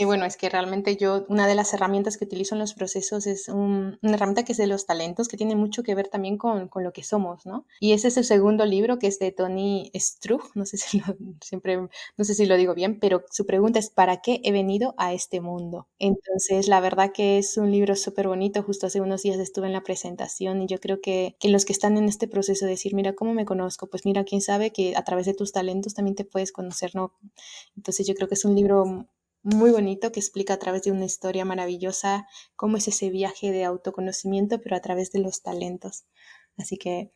y 0.00 0.06
bueno, 0.06 0.24
es 0.24 0.38
que 0.38 0.48
realmente 0.48 0.96
yo, 0.96 1.26
una 1.28 1.46
de 1.46 1.54
las 1.54 1.74
herramientas 1.74 2.16
que 2.16 2.24
utilizo 2.24 2.54
en 2.54 2.58
los 2.58 2.72
procesos 2.72 3.26
es 3.26 3.50
una 3.50 3.98
herramienta 4.02 4.46
que 4.46 4.52
es 4.52 4.58
de 4.58 4.66
los 4.66 4.86
talentos, 4.86 5.28
que 5.28 5.36
tiene 5.36 5.56
mucho 5.56 5.82
que 5.82 5.94
ver 5.94 6.08
también 6.08 6.38
con, 6.38 6.68
con, 6.68 6.84
lo 6.84 6.94
que 6.94 7.02
somos, 7.02 7.44
¿no? 7.44 7.66
Y 7.80 7.92
ese 7.92 8.08
es 8.08 8.16
el 8.16 8.24
segundo 8.24 8.64
libro, 8.64 8.98
que 8.98 9.08
es 9.08 9.18
de 9.18 9.30
Tony 9.30 9.90
Strug, 9.94 10.40
no 10.54 10.64
sé 10.64 10.78
si 10.78 11.00
lo, 11.00 11.04
siempre, 11.42 11.76
no 11.76 12.24
sé 12.24 12.32
si 12.32 12.46
lo 12.46 12.56
digo 12.56 12.74
bien, 12.74 12.98
pero 12.98 13.24
su 13.30 13.44
pregunta 13.44 13.78
es, 13.78 13.90
¿para 13.90 14.22
qué 14.22 14.40
he 14.42 14.52
venido 14.52 14.94
a 14.96 15.12
este 15.12 15.42
mundo? 15.42 15.86
Entonces, 15.98 16.66
la 16.66 16.80
verdad 16.80 17.12
que 17.12 17.36
es 17.36 17.58
un 17.58 17.70
libro 17.70 17.94
súper 17.94 18.26
bonito, 18.26 18.62
justo 18.62 18.86
hace 18.86 19.02
unos 19.02 19.22
días 19.22 19.38
estuve 19.38 19.66
en 19.66 19.74
la 19.74 19.82
presentación 19.82 20.62
y 20.62 20.66
yo 20.66 20.80
creo 20.80 21.02
que, 21.02 21.36
que 21.38 21.50
los 21.50 21.66
que 21.66 21.74
están 21.74 21.98
en 21.98 22.08
este 22.08 22.26
proceso 22.26 22.64
de 22.64 22.70
decir, 22.70 22.94
mira, 22.94 23.14
¿cómo 23.14 23.34
me 23.34 23.44
conozco? 23.44 23.86
Pues 23.86 24.06
mira, 24.06 24.24
quién 24.24 24.40
sabe 24.40 24.72
que 24.72 24.96
a 24.96 25.04
través 25.04 25.26
de 25.26 25.34
tus 25.34 25.52
talentos 25.52 25.92
también 25.92 26.14
te 26.14 26.24
puedes 26.24 26.52
conocer, 26.52 26.94
¿no? 26.94 27.12
Entonces, 27.76 28.06
yo 28.06 28.14
creo 28.14 28.28
que 28.28 28.34
es 28.36 28.46
un 28.46 28.54
libro 28.54 29.06
muy 29.42 29.70
bonito 29.70 30.12
que 30.12 30.20
explica 30.20 30.54
a 30.54 30.58
través 30.58 30.82
de 30.82 30.92
una 30.92 31.04
historia 31.04 31.44
maravillosa 31.44 32.26
cómo 32.56 32.76
es 32.76 32.88
ese 32.88 33.10
viaje 33.10 33.52
de 33.52 33.64
autoconocimiento, 33.64 34.60
pero 34.60 34.76
a 34.76 34.80
través 34.80 35.12
de 35.12 35.20
los 35.20 35.42
talentos. 35.42 36.04
Así 36.56 36.76
que 36.76 37.12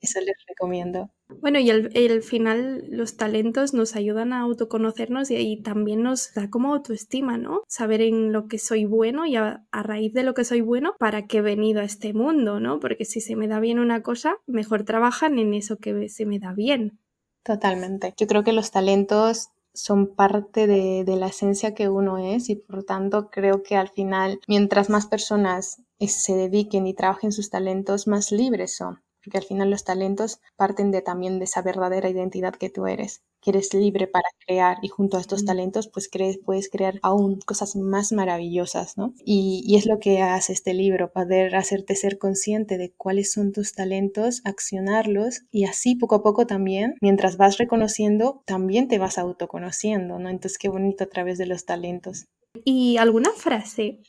eso 0.00 0.18
les 0.20 0.36
recomiendo. 0.48 1.10
Bueno, 1.40 1.58
y 1.58 1.70
al, 1.70 2.22
final 2.22 2.84
los 2.88 3.16
talentos 3.16 3.74
nos 3.74 3.96
ayudan 3.96 4.32
a 4.32 4.40
autoconocernos 4.40 5.30
y, 5.30 5.62
también 5.62 6.02
nos 6.02 6.32
da 6.34 6.48
como 6.48 6.72
autoestima, 6.72 7.36
¿no? 7.36 7.62
Saber 7.68 8.00
en 8.00 8.32
lo 8.32 8.48
que 8.48 8.58
soy 8.58 8.86
bueno 8.86 9.26
y 9.26 9.36
a, 9.36 9.64
a, 9.70 9.82
raíz 9.82 10.12
de 10.14 10.22
lo 10.22 10.34
que 10.34 10.44
soy 10.44 10.62
bueno, 10.62 10.94
para 10.98 11.26
qué 11.26 11.38
he 11.38 11.42
venido 11.42 11.80
a 11.80 11.84
este 11.84 12.14
mundo, 12.14 12.60
¿no? 12.60 12.80
Porque 12.80 13.04
si 13.04 13.20
se 13.20 13.36
me 13.36 13.46
da 13.46 13.60
bien 13.60 13.78
una 13.78 14.02
cosa, 14.02 14.38
mejor 14.46 14.84
trabajan 14.84 15.38
en 15.38 15.52
eso 15.54 15.76
que 15.76 16.08
se 16.08 16.24
me 16.24 16.38
da 16.38 16.54
bien. 16.54 16.98
Totalmente. 17.42 18.14
Yo 18.16 18.26
creo 18.26 18.42
que 18.42 18.52
los 18.52 18.70
talentos 18.70 19.50
son 19.74 20.14
parte 20.14 20.66
de, 20.66 21.04
de, 21.04 21.16
la 21.16 21.28
esencia 21.28 21.74
que 21.74 21.88
uno 21.88 22.18
es 22.18 22.48
y 22.48 22.56
por 22.56 22.84
tanto 22.84 23.30
creo 23.30 23.62
que 23.62 23.76
al 23.76 23.88
final 23.88 24.40
mientras 24.48 24.90
más 24.90 25.06
personas 25.06 25.82
se 25.98 26.34
dediquen 26.34 26.86
y 26.86 26.94
trabajen 26.94 27.32
sus 27.32 27.50
talentos 27.50 28.06
más 28.06 28.32
libres 28.32 28.76
son 28.76 29.02
porque 29.22 29.38
al 29.38 29.44
final 29.44 29.70
los 29.70 29.84
talentos 29.84 30.40
parten 30.56 30.90
de 30.90 31.02
también 31.02 31.38
de 31.38 31.44
esa 31.44 31.62
verdadera 31.62 32.08
identidad 32.08 32.54
que 32.54 32.70
tú 32.70 32.86
eres 32.86 33.22
que 33.40 33.50
eres 33.50 33.72
libre 33.74 34.06
para 34.06 34.28
crear 34.46 34.78
y 34.82 34.88
junto 34.88 35.16
a 35.16 35.20
estos 35.20 35.44
talentos 35.44 35.88
pues 35.88 36.08
puedes 36.44 36.68
crear 36.68 36.98
aún 37.02 37.40
cosas 37.40 37.76
más 37.76 38.12
maravillosas, 38.12 38.96
¿no? 38.96 39.14
Y, 39.24 39.62
y, 39.66 39.76
es 39.76 39.86
lo 39.86 39.98
que 39.98 40.20
hace 40.22 40.52
este 40.52 40.74
libro, 40.74 41.12
poder 41.12 41.56
hacerte 41.56 41.94
ser 41.94 42.18
consciente 42.18 42.78
de 42.78 42.92
cuáles 42.92 43.32
son 43.32 43.52
tus 43.52 43.72
talentos, 43.72 44.42
accionarlos 44.44 45.42
y 45.50 45.64
así 45.64 45.94
poco 45.96 46.16
a 46.16 46.22
poco 46.22 46.46
también, 46.46 46.94
mientras 47.00 47.36
vas 47.36 47.58
reconociendo, 47.58 48.42
también 48.46 48.88
te 48.88 48.98
vas 48.98 49.18
autoconociendo, 49.18 50.18
¿no? 50.18 50.28
Entonces 50.28 50.58
qué 50.58 50.68
bonito 50.68 51.04
a 51.04 51.08
través 51.08 51.38
de 51.38 51.46
los 51.46 51.64
talentos. 51.64 52.26
¿Y 52.64 52.96
alguna 52.96 53.30
frase 53.30 54.00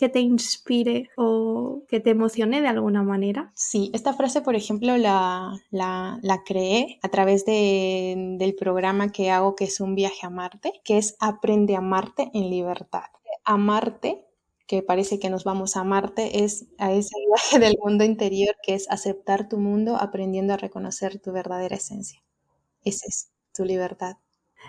que 0.00 0.08
te 0.08 0.20
inspire 0.20 1.10
o 1.16 1.82
que 1.86 2.00
te 2.00 2.10
emocione 2.10 2.62
de 2.62 2.68
alguna 2.68 3.02
manera? 3.02 3.52
Sí, 3.54 3.90
esta 3.92 4.14
frase, 4.14 4.40
por 4.40 4.56
ejemplo, 4.56 4.96
la, 4.96 5.52
la, 5.70 6.18
la 6.22 6.42
creé 6.42 6.98
a 7.02 7.10
través 7.10 7.44
de, 7.44 8.36
del 8.38 8.54
programa 8.54 9.12
que 9.12 9.30
hago, 9.30 9.54
que 9.54 9.64
es 9.64 9.78
un 9.78 9.94
viaje 9.94 10.26
a 10.26 10.30
Marte, 10.30 10.72
que 10.84 10.96
es 10.96 11.16
Aprende 11.20 11.76
a 11.76 11.82
Marte 11.82 12.30
en 12.32 12.48
libertad. 12.48 13.04
Amarte 13.44 14.26
que 14.66 14.82
parece 14.82 15.18
que 15.18 15.28
nos 15.28 15.44
vamos 15.44 15.76
a 15.76 15.84
Marte, 15.84 16.44
es 16.44 16.66
a 16.78 16.92
ese 16.92 17.14
viaje 17.28 17.58
del 17.58 17.76
mundo 17.84 18.02
interior 18.04 18.54
que 18.62 18.74
es 18.74 18.90
aceptar 18.90 19.50
tu 19.50 19.58
mundo 19.58 19.96
aprendiendo 19.96 20.54
a 20.54 20.56
reconocer 20.56 21.20
tu 21.20 21.30
verdadera 21.30 21.76
esencia. 21.76 22.22
Esa 22.84 23.06
es 23.06 23.30
tu 23.52 23.64
libertad. 23.64 24.16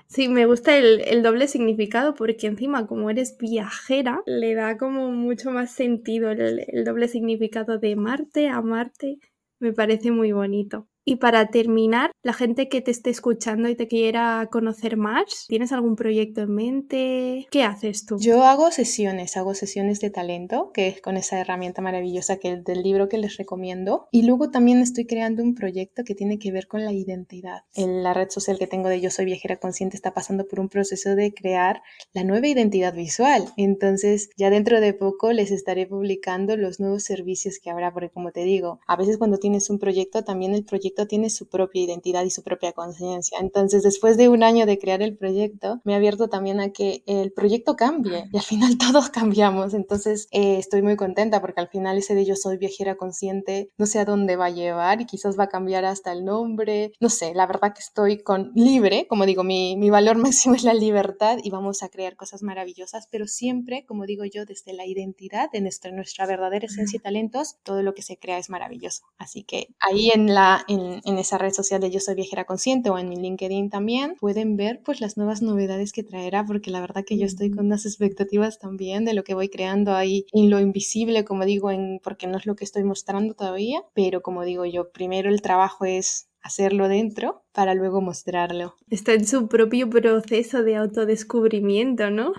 Sí, 0.08 0.28
me 0.30 0.46
gusta 0.46 0.78
el, 0.78 1.24
doble 1.24 1.48
significado 1.48 2.14
porque 2.14 2.48
encima 2.48 2.86
como 2.88 3.10
eres 3.10 3.38
viajera, 3.38 4.22
le 4.26 4.54
da 4.56 4.78
como 4.78 5.12
mucho 5.12 5.52
más 5.52 5.72
sentido 5.72 6.32
el, 6.32 6.66
el 6.68 6.84
doble 6.86 7.08
significado 7.08 7.80
de 7.80 7.96
Marte 7.96 8.50
a 8.50 8.62
Marte. 8.62 9.20
Me 9.60 9.74
parece 9.74 10.12
muy 10.12 10.32
bonito. 10.32 10.88
Y 11.04 11.16
para 11.16 11.48
terminar, 11.48 12.12
la 12.22 12.34
gente 12.34 12.70
que 12.70 12.82
te 12.82 12.92
esté 12.92 13.10
escuchando 13.10 13.68
y 13.70 13.76
te 13.76 13.88
quiera 13.88 14.48
conocer 14.52 14.98
más, 14.98 15.46
¿tienes 15.48 15.72
algún 15.72 15.96
proyecto 15.96 16.42
en 16.42 16.54
mente? 16.54 17.48
¿Qué 17.50 17.64
haces 17.64 18.06
tú? 18.06 18.18
Yo 18.20 18.44
hago 18.44 18.70
sesiones, 18.70 19.36
hago 19.36 19.56
sesiones 19.56 20.00
de 20.00 20.12
talento, 20.12 20.72
que 20.74 20.88
es 20.88 21.02
con 21.02 21.18
esa 21.18 21.40
herramienta 21.40 21.82
maravillosa 21.82 22.38
que 22.38 22.58
del 22.58 22.84
libro 22.84 23.10
que 23.10 23.18
les 23.18 23.38
recomiendo. 23.38 24.08
Y 24.12 24.24
luego 24.28 24.52
también 24.52 24.80
estoy 24.80 25.06
creando 25.08 25.42
un 25.42 25.56
proyecto 25.56 26.04
que 26.04 26.14
tiene 26.14 26.38
que 26.38 26.52
ver 26.52 26.68
con 26.68 26.86
la 26.86 26.94
identidad. 26.94 27.64
En 27.74 28.04
la 28.04 28.14
red 28.14 28.30
social 28.30 28.60
que 28.60 28.68
tengo 28.68 28.88
de 28.88 29.02
Yo 29.02 29.10
Soy 29.10 29.26
Viajera 29.26 29.58
Consciente 29.58 29.96
está 29.96 30.14
pasando 30.14 30.48
por 30.48 30.60
un 30.60 30.70
proceso 30.70 31.16
de 31.16 31.34
crear 31.34 31.82
la 32.14 32.24
nueva 32.24 32.48
identidad 32.48 32.94
visual. 32.94 33.46
Entonces, 33.58 34.30
ya 34.38 34.52
dentro 34.52 34.80
de 34.80 34.94
poco 34.94 35.32
les 35.32 35.50
estaré 35.50 35.88
publicando 35.88 36.56
los 36.58 36.80
nuevos 36.80 37.04
servicios 37.04 37.58
que 37.60 37.72
habrá, 37.72 37.92
porque 37.92 38.12
como 38.12 38.32
te 38.32 38.44
digo, 38.44 38.80
a 38.88 38.96
veces 38.96 39.18
cuando 39.18 39.40
tienes 39.40 39.72
un 39.72 39.80
proyecto, 39.80 40.24
también 40.24 40.54
el 40.54 40.64
proyecto 40.64 40.91
tiene 41.08 41.30
su 41.30 41.48
propia 41.48 41.84
identidad 41.84 42.24
y 42.24 42.30
su 42.30 42.44
propia 42.44 42.74
conciencia. 42.74 43.38
Entonces, 43.40 43.84
después 43.84 44.18
de 44.18 44.30
un 44.30 44.44
año 44.44 44.66
de 44.66 44.78
crear 44.80 45.02
el 45.02 45.18
proyecto, 45.18 45.82
me 45.84 45.94
ha 45.94 45.98
abierto 45.98 46.30
también 46.30 46.60
a 46.60 46.72
que 46.72 47.04
el 47.06 47.32
proyecto 47.32 47.76
cambie 47.76 48.30
y 48.32 48.38
al 48.38 48.44
final 48.44 48.78
todos 48.78 49.10
cambiamos. 49.10 49.74
Entonces, 49.74 50.28
eh, 50.32 50.58
estoy 50.58 50.82
muy 50.82 50.96
contenta 50.96 51.42
porque 51.42 51.62
al 51.62 51.70
final 51.70 51.98
ese 51.98 52.16
de 52.16 52.26
yo 52.26 52.36
soy 52.36 52.58
viajera 52.58 52.96
consciente, 52.96 53.72
no 53.78 53.86
sé 53.86 54.00
a 54.00 54.06
dónde 54.06 54.36
va 54.36 54.46
a 54.46 54.52
llevar 54.52 55.02
y 55.02 55.06
quizás 55.06 55.38
va 55.40 55.46
a 55.46 55.50
cambiar 55.50 55.86
hasta 55.86 56.12
el 56.12 56.26
nombre. 56.26 56.92
No 57.00 57.10
sé, 57.10 57.34
la 57.34 57.48
verdad 57.48 57.74
que 57.74 57.82
estoy 57.82 58.22
con 58.24 58.52
libre, 58.56 59.08
como 59.08 59.26
digo, 59.26 59.44
mi, 59.44 59.76
mi 59.78 59.90
valor 59.90 60.18
máximo 60.18 60.56
es 60.56 60.64
la 60.64 60.74
libertad 60.74 61.38
y 61.44 61.50
vamos 61.50 61.84
a 61.84 61.90
crear 61.90 62.16
cosas 62.16 62.44
maravillosas, 62.44 63.08
pero 63.12 63.28
siempre, 63.28 63.86
como 63.86 64.06
digo 64.06 64.24
yo, 64.26 64.46
desde 64.46 64.74
la 64.74 64.86
identidad 64.86 65.50
de 65.52 65.62
nuestra, 65.62 65.92
nuestra 65.92 66.26
verdadera 66.26 66.66
esencia 66.66 66.98
y 66.98 67.00
talentos, 67.00 67.58
todo 67.64 67.82
lo 67.84 67.94
que 67.94 68.02
se 68.02 68.18
crea 68.18 68.38
es 68.38 68.50
maravilloso. 68.50 69.04
Así 69.18 69.44
que 69.44 69.68
ahí 69.80 70.10
en 70.10 70.34
la, 70.34 70.64
en 70.68 70.81
en, 71.04 71.17
esa 71.17 71.38
red 71.38 71.52
social 71.52 71.82
de 71.82 71.91
Yo 71.91 72.00
Soy 72.00 72.15
Viajera 72.15 72.46
Consciente 72.46 72.89
o 72.89 72.98
en 72.98 73.10
mi 73.10 73.15
LinkedIn 73.15 73.70
también, 73.70 74.15
pueden 74.20 74.58
ver 74.58 74.82
pues 74.84 75.02
las 75.02 75.17
nuevas 75.17 75.41
novedades 75.41 75.91
que 75.91 76.04
traerá, 76.04 76.46
porque 76.46 76.72
la 76.72 76.82
verdad 76.82 77.04
que 77.06 77.17
yo 77.17 77.26
estoy 77.26 77.52
con 77.52 77.65
unas 77.65 77.86
expectativas 77.86 78.60
también 78.60 79.06
de 79.06 79.13
lo 79.13 79.24
que 79.24 79.34
voy 79.34 79.50
creando 79.50 79.94
ahí 79.94 80.26
en 80.34 80.50
lo 80.50 80.60
invisible, 80.60 81.26
como 81.26 81.46
digo, 81.46 81.72
en, 81.72 82.00
porque 82.04 82.28
no 82.28 82.38
es 82.38 82.46
lo 82.46 82.56
que 82.56 82.63
estoy 82.63 82.84
mostrando 82.84 83.34
todavía, 83.34 83.84
pero 83.94 84.22
como 84.22 84.44
digo 84.44 84.65
yo, 84.65 84.91
primero 84.91 85.30
el 85.30 85.41
trabajo 85.41 85.86
es 85.86 86.28
hacerlo 86.41 86.88
dentro 86.88 87.44
para 87.52 87.74
luego 87.74 88.02
mostrarlo. 88.02 88.76
Está 88.89 89.13
en 89.13 89.26
su 89.26 89.48
propio 89.48 89.89
proceso 89.89 90.63
de 90.63 90.76
autodescubrimiento, 90.76 92.10
¿no? 92.10 92.34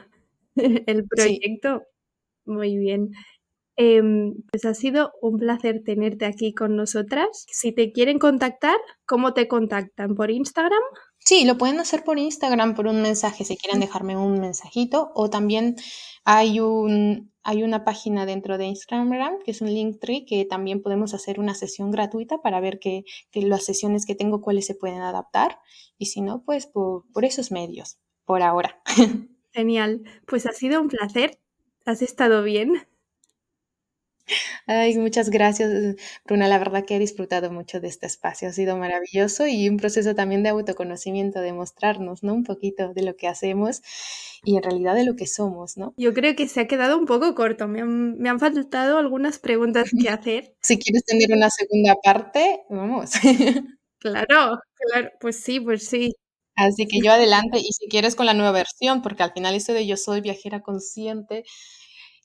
el 0.86 1.06
proyecto. 1.06 1.84
Muy 2.44 2.76
bien. 2.76 3.12
Em, 3.76 4.34
pues 4.50 4.66
ha 4.66 4.74
sido 4.74 5.12
un 5.22 5.38
placer 5.38 5.82
tenerte 5.84 6.26
aquí 6.26 6.52
con 6.52 6.76
nosotras. 6.76 7.46
Si 7.50 7.72
te 7.72 7.92
quieren 7.92 8.18
contactar, 8.18 8.76
¿cómo 9.06 9.32
te 9.32 9.48
contactan? 9.48 10.14
¿Por 10.14 10.30
Instagram? 10.30 10.82
Sí, 11.18 11.44
lo 11.44 11.56
pueden 11.56 11.78
hacer 11.78 12.04
por 12.04 12.18
Instagram, 12.18 12.74
por 12.74 12.86
un 12.86 13.00
mensaje, 13.00 13.44
si 13.44 13.56
quieren 13.56 13.80
dejarme 13.80 14.16
un 14.16 14.40
mensajito. 14.40 15.12
O 15.14 15.30
también 15.30 15.76
hay, 16.24 16.60
un, 16.60 17.32
hay 17.42 17.62
una 17.62 17.84
página 17.84 18.26
dentro 18.26 18.58
de 18.58 18.66
Instagram, 18.66 19.38
que 19.44 19.52
es 19.52 19.62
un 19.62 19.68
Linktree, 19.68 20.26
que 20.26 20.44
también 20.44 20.82
podemos 20.82 21.14
hacer 21.14 21.40
una 21.40 21.54
sesión 21.54 21.90
gratuita 21.90 22.42
para 22.42 22.60
ver 22.60 22.78
que, 22.78 23.04
las 23.32 23.64
sesiones 23.64 24.04
que 24.04 24.14
tengo, 24.14 24.42
cuáles 24.42 24.66
se 24.66 24.74
pueden 24.74 25.00
adaptar. 25.00 25.60
Y 25.96 26.06
si 26.06 26.20
no, 26.20 26.42
pues 26.44 26.66
por, 26.66 27.04
por 27.12 27.24
esos 27.24 27.52
medios, 27.52 27.98
por 28.26 28.42
ahora. 28.42 28.82
Genial. 29.52 30.02
Pues 30.26 30.44
ha 30.46 30.52
sido 30.52 30.80
un 30.80 30.88
placer. 30.88 31.38
¿Has 31.84 32.02
estado 32.02 32.42
bien? 32.42 32.86
Ay, 34.66 34.96
muchas 34.96 35.30
gracias, 35.30 35.96
Bruna. 36.24 36.48
La 36.48 36.58
verdad 36.58 36.84
que 36.84 36.96
he 36.96 36.98
disfrutado 36.98 37.50
mucho 37.50 37.80
de 37.80 37.88
este 37.88 38.06
espacio. 38.06 38.48
Ha 38.48 38.52
sido 38.52 38.76
maravilloso 38.76 39.46
y 39.46 39.68
un 39.68 39.76
proceso 39.76 40.14
también 40.14 40.42
de 40.42 40.50
autoconocimiento, 40.50 41.40
de 41.40 41.52
mostrarnos, 41.52 42.22
¿no? 42.22 42.34
Un 42.34 42.44
poquito 42.44 42.92
de 42.94 43.02
lo 43.02 43.16
que 43.16 43.28
hacemos 43.28 43.82
y 44.44 44.56
en 44.56 44.62
realidad 44.62 44.94
de 44.94 45.04
lo 45.04 45.16
que 45.16 45.26
somos, 45.26 45.76
¿no? 45.76 45.94
Yo 45.96 46.14
creo 46.14 46.34
que 46.36 46.48
se 46.48 46.60
ha 46.60 46.66
quedado 46.66 46.98
un 46.98 47.06
poco 47.06 47.34
corto. 47.34 47.68
Me 47.68 47.80
han, 47.80 48.18
me 48.18 48.28
han 48.28 48.40
faltado 48.40 48.98
algunas 48.98 49.38
preguntas 49.38 49.90
que 49.90 50.08
hacer. 50.08 50.54
si 50.60 50.78
quieres 50.78 51.04
tener 51.04 51.32
una 51.32 51.50
segunda 51.50 51.94
parte, 52.02 52.62
vamos. 52.70 53.10
claro, 53.98 54.60
claro. 54.74 55.10
Pues 55.20 55.42
sí, 55.42 55.60
pues 55.60 55.86
sí. 55.86 56.14
Así 56.54 56.86
que 56.86 56.98
yo 57.02 57.12
adelante 57.12 57.58
y 57.58 57.72
si 57.72 57.88
quieres 57.88 58.14
con 58.14 58.26
la 58.26 58.34
nueva 58.34 58.52
versión, 58.52 59.00
porque 59.00 59.22
al 59.22 59.32
final 59.32 59.54
eso 59.54 59.72
de 59.72 59.86
yo 59.86 59.96
soy 59.96 60.20
viajera 60.20 60.60
consciente 60.60 61.44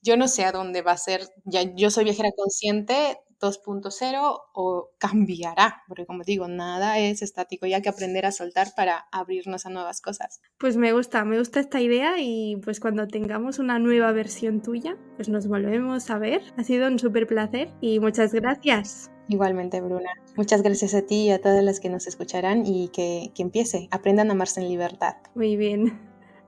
yo 0.08 0.18
no 0.18 0.28
sé 0.30 0.46
a 0.46 0.54
dónde 0.54 0.82
va 0.82 0.94
a 0.94 0.98
ser, 0.98 1.22
ya 1.44 1.62
yo 1.76 1.92
soy 1.92 2.06
viajera 2.06 2.30
consciente 2.36 3.18
2.0 3.40 4.40
o 4.54 4.90
cambiará, 4.98 5.84
porque 5.88 6.06
como 6.06 6.24
digo, 6.24 6.48
nada 6.48 6.98
es 6.98 7.22
estático, 7.22 7.68
ya 7.68 7.82
que 7.82 7.90
aprender 7.90 8.26
a 8.26 8.32
soltar 8.32 8.70
para 8.76 9.08
abrirnos 9.12 9.66
a 9.66 9.70
nuevas 9.70 10.02
cosas. 10.02 10.42
Pues 10.58 10.78
me 10.78 10.94
gusta, 10.94 11.24
me 11.26 11.38
gusta 11.38 11.60
esta 11.60 11.82
idea 11.82 12.16
y 12.18 12.56
pues 12.64 12.80
cuando 12.80 13.06
tengamos 13.08 13.60
una 13.60 13.80
nueva 13.80 14.12
versión 14.14 14.62
tuya, 14.62 14.98
pues 15.18 15.30
nos 15.30 15.48
volvemos 15.48 16.10
a 16.10 16.18
ver. 16.18 16.42
Ha 16.58 16.64
sido 16.64 16.88
un 16.88 17.00
súper 17.00 17.28
placer 17.28 17.74
y 17.82 18.00
muchas 18.00 18.34
gracias. 18.34 19.12
Igualmente, 19.28 19.82
Bruna. 19.82 20.10
Muchas 20.38 20.64
gracias 20.64 20.94
a 20.94 21.02
ti 21.02 21.26
y 21.26 21.32
a 21.32 21.42
todas 21.42 21.64
las 21.64 21.82
que 21.82 21.90
nos 21.90 22.08
escucharán 22.08 22.66
y 22.66 22.88
que, 22.90 23.32
que 23.36 23.44
empiece. 23.44 23.90
Aprendan 23.92 24.30
a 24.30 24.34
amarse 24.34 24.62
en 24.62 24.70
libertad. 24.70 25.18
Muy 25.36 25.58
bien. 25.58 26.00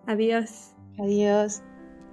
Adiós. 0.07 0.73
Adiós. 0.97 1.61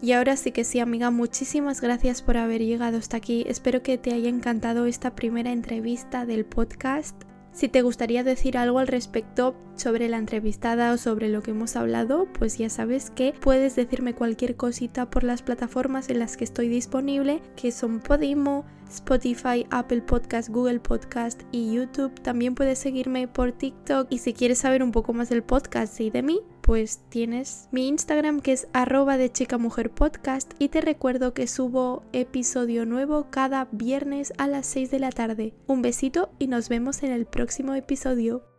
Y 0.03 0.13
ahora 0.13 0.37
sí 0.37 0.53
que 0.53 0.65
sí, 0.65 0.79
amiga, 0.79 1.11
muchísimas 1.11 1.81
gracias 1.81 2.21
por 2.21 2.37
haber 2.37 2.63
llegado 2.63 2.99
hasta 2.99 3.17
aquí. 3.17 3.45
Espero 3.49 3.83
que 3.83 3.97
te 3.97 4.13
haya 4.13 4.29
encantado 4.29 4.87
esta 4.87 5.15
primera 5.15 5.53
entrevista 5.53 6.27
del 6.27 6.45
podcast. 6.45 7.17
Si 7.57 7.69
te 7.69 7.81
gustaría 7.81 8.23
decir 8.23 8.59
algo 8.59 8.81
al 8.81 8.87
respecto 8.87 9.57
sobre 9.77 10.11
la 10.11 10.19
entrevistada 10.19 10.93
o 10.93 10.99
sobre 10.99 11.31
lo 11.31 11.41
que 11.41 11.53
hemos 11.53 11.75
hablado, 11.75 12.29
pues 12.35 12.59
ya 12.59 12.69
sabes 12.69 13.09
que 13.09 13.33
puedes 13.41 13.75
decirme 13.75 14.15
cualquier 14.15 14.57
cosita 14.57 15.09
por 15.09 15.25
las 15.25 15.41
plataformas 15.41 16.11
en 16.11 16.19
las 16.19 16.37
que 16.37 16.45
estoy 16.45 16.69
disponible, 16.69 17.41
que 17.57 17.73
son 17.73 18.01
Podimo, 18.01 18.67
Spotify, 18.91 19.67
Apple 19.71 20.03
Podcast, 20.03 20.51
Google 20.51 20.81
Podcast 20.81 21.45
y 21.51 21.73
YouTube. 21.73 22.13
También 22.21 22.55
puedes 22.55 22.79
seguirme 22.79 23.27
por 23.27 23.53
TikTok 23.53 24.09
y 24.11 24.19
si 24.19 24.35
quieres 24.35 24.59
saber 24.59 24.83
un 24.83 24.93
poco 24.93 25.15
más 25.15 25.31
del 25.31 25.43
podcast 25.43 25.99
y 26.03 26.11
de 26.11 26.23
mí, 26.23 26.41
pues 26.67 27.01
tienes 27.09 27.69
mi 27.71 27.87
Instagram 27.87 28.41
que 28.41 28.53
es 28.53 28.67
arroba 28.73 29.17
de 29.17 29.31
chica 29.31 29.57
mujer 29.57 29.91
podcast 29.91 30.53
y 30.59 30.69
te 30.69 30.81
recuerdo 30.81 31.33
que 31.33 31.47
subo 31.47 32.03
episodio 32.13 32.85
nuevo 32.85 33.31
cada 33.31 33.69
viernes 33.71 34.33
a 34.37 34.49
las 34.49 34.67
6 34.67 34.91
de 34.91 34.99
la 34.99 35.11
tarde. 35.11 35.55
Un 35.69 35.81
besito 35.81 36.31
y 36.41 36.49
nos 36.49 36.69
vemos 36.69 37.05
en 37.05 37.13
el 37.13 37.25
próximo 37.25 37.75
episodio. 37.75 38.56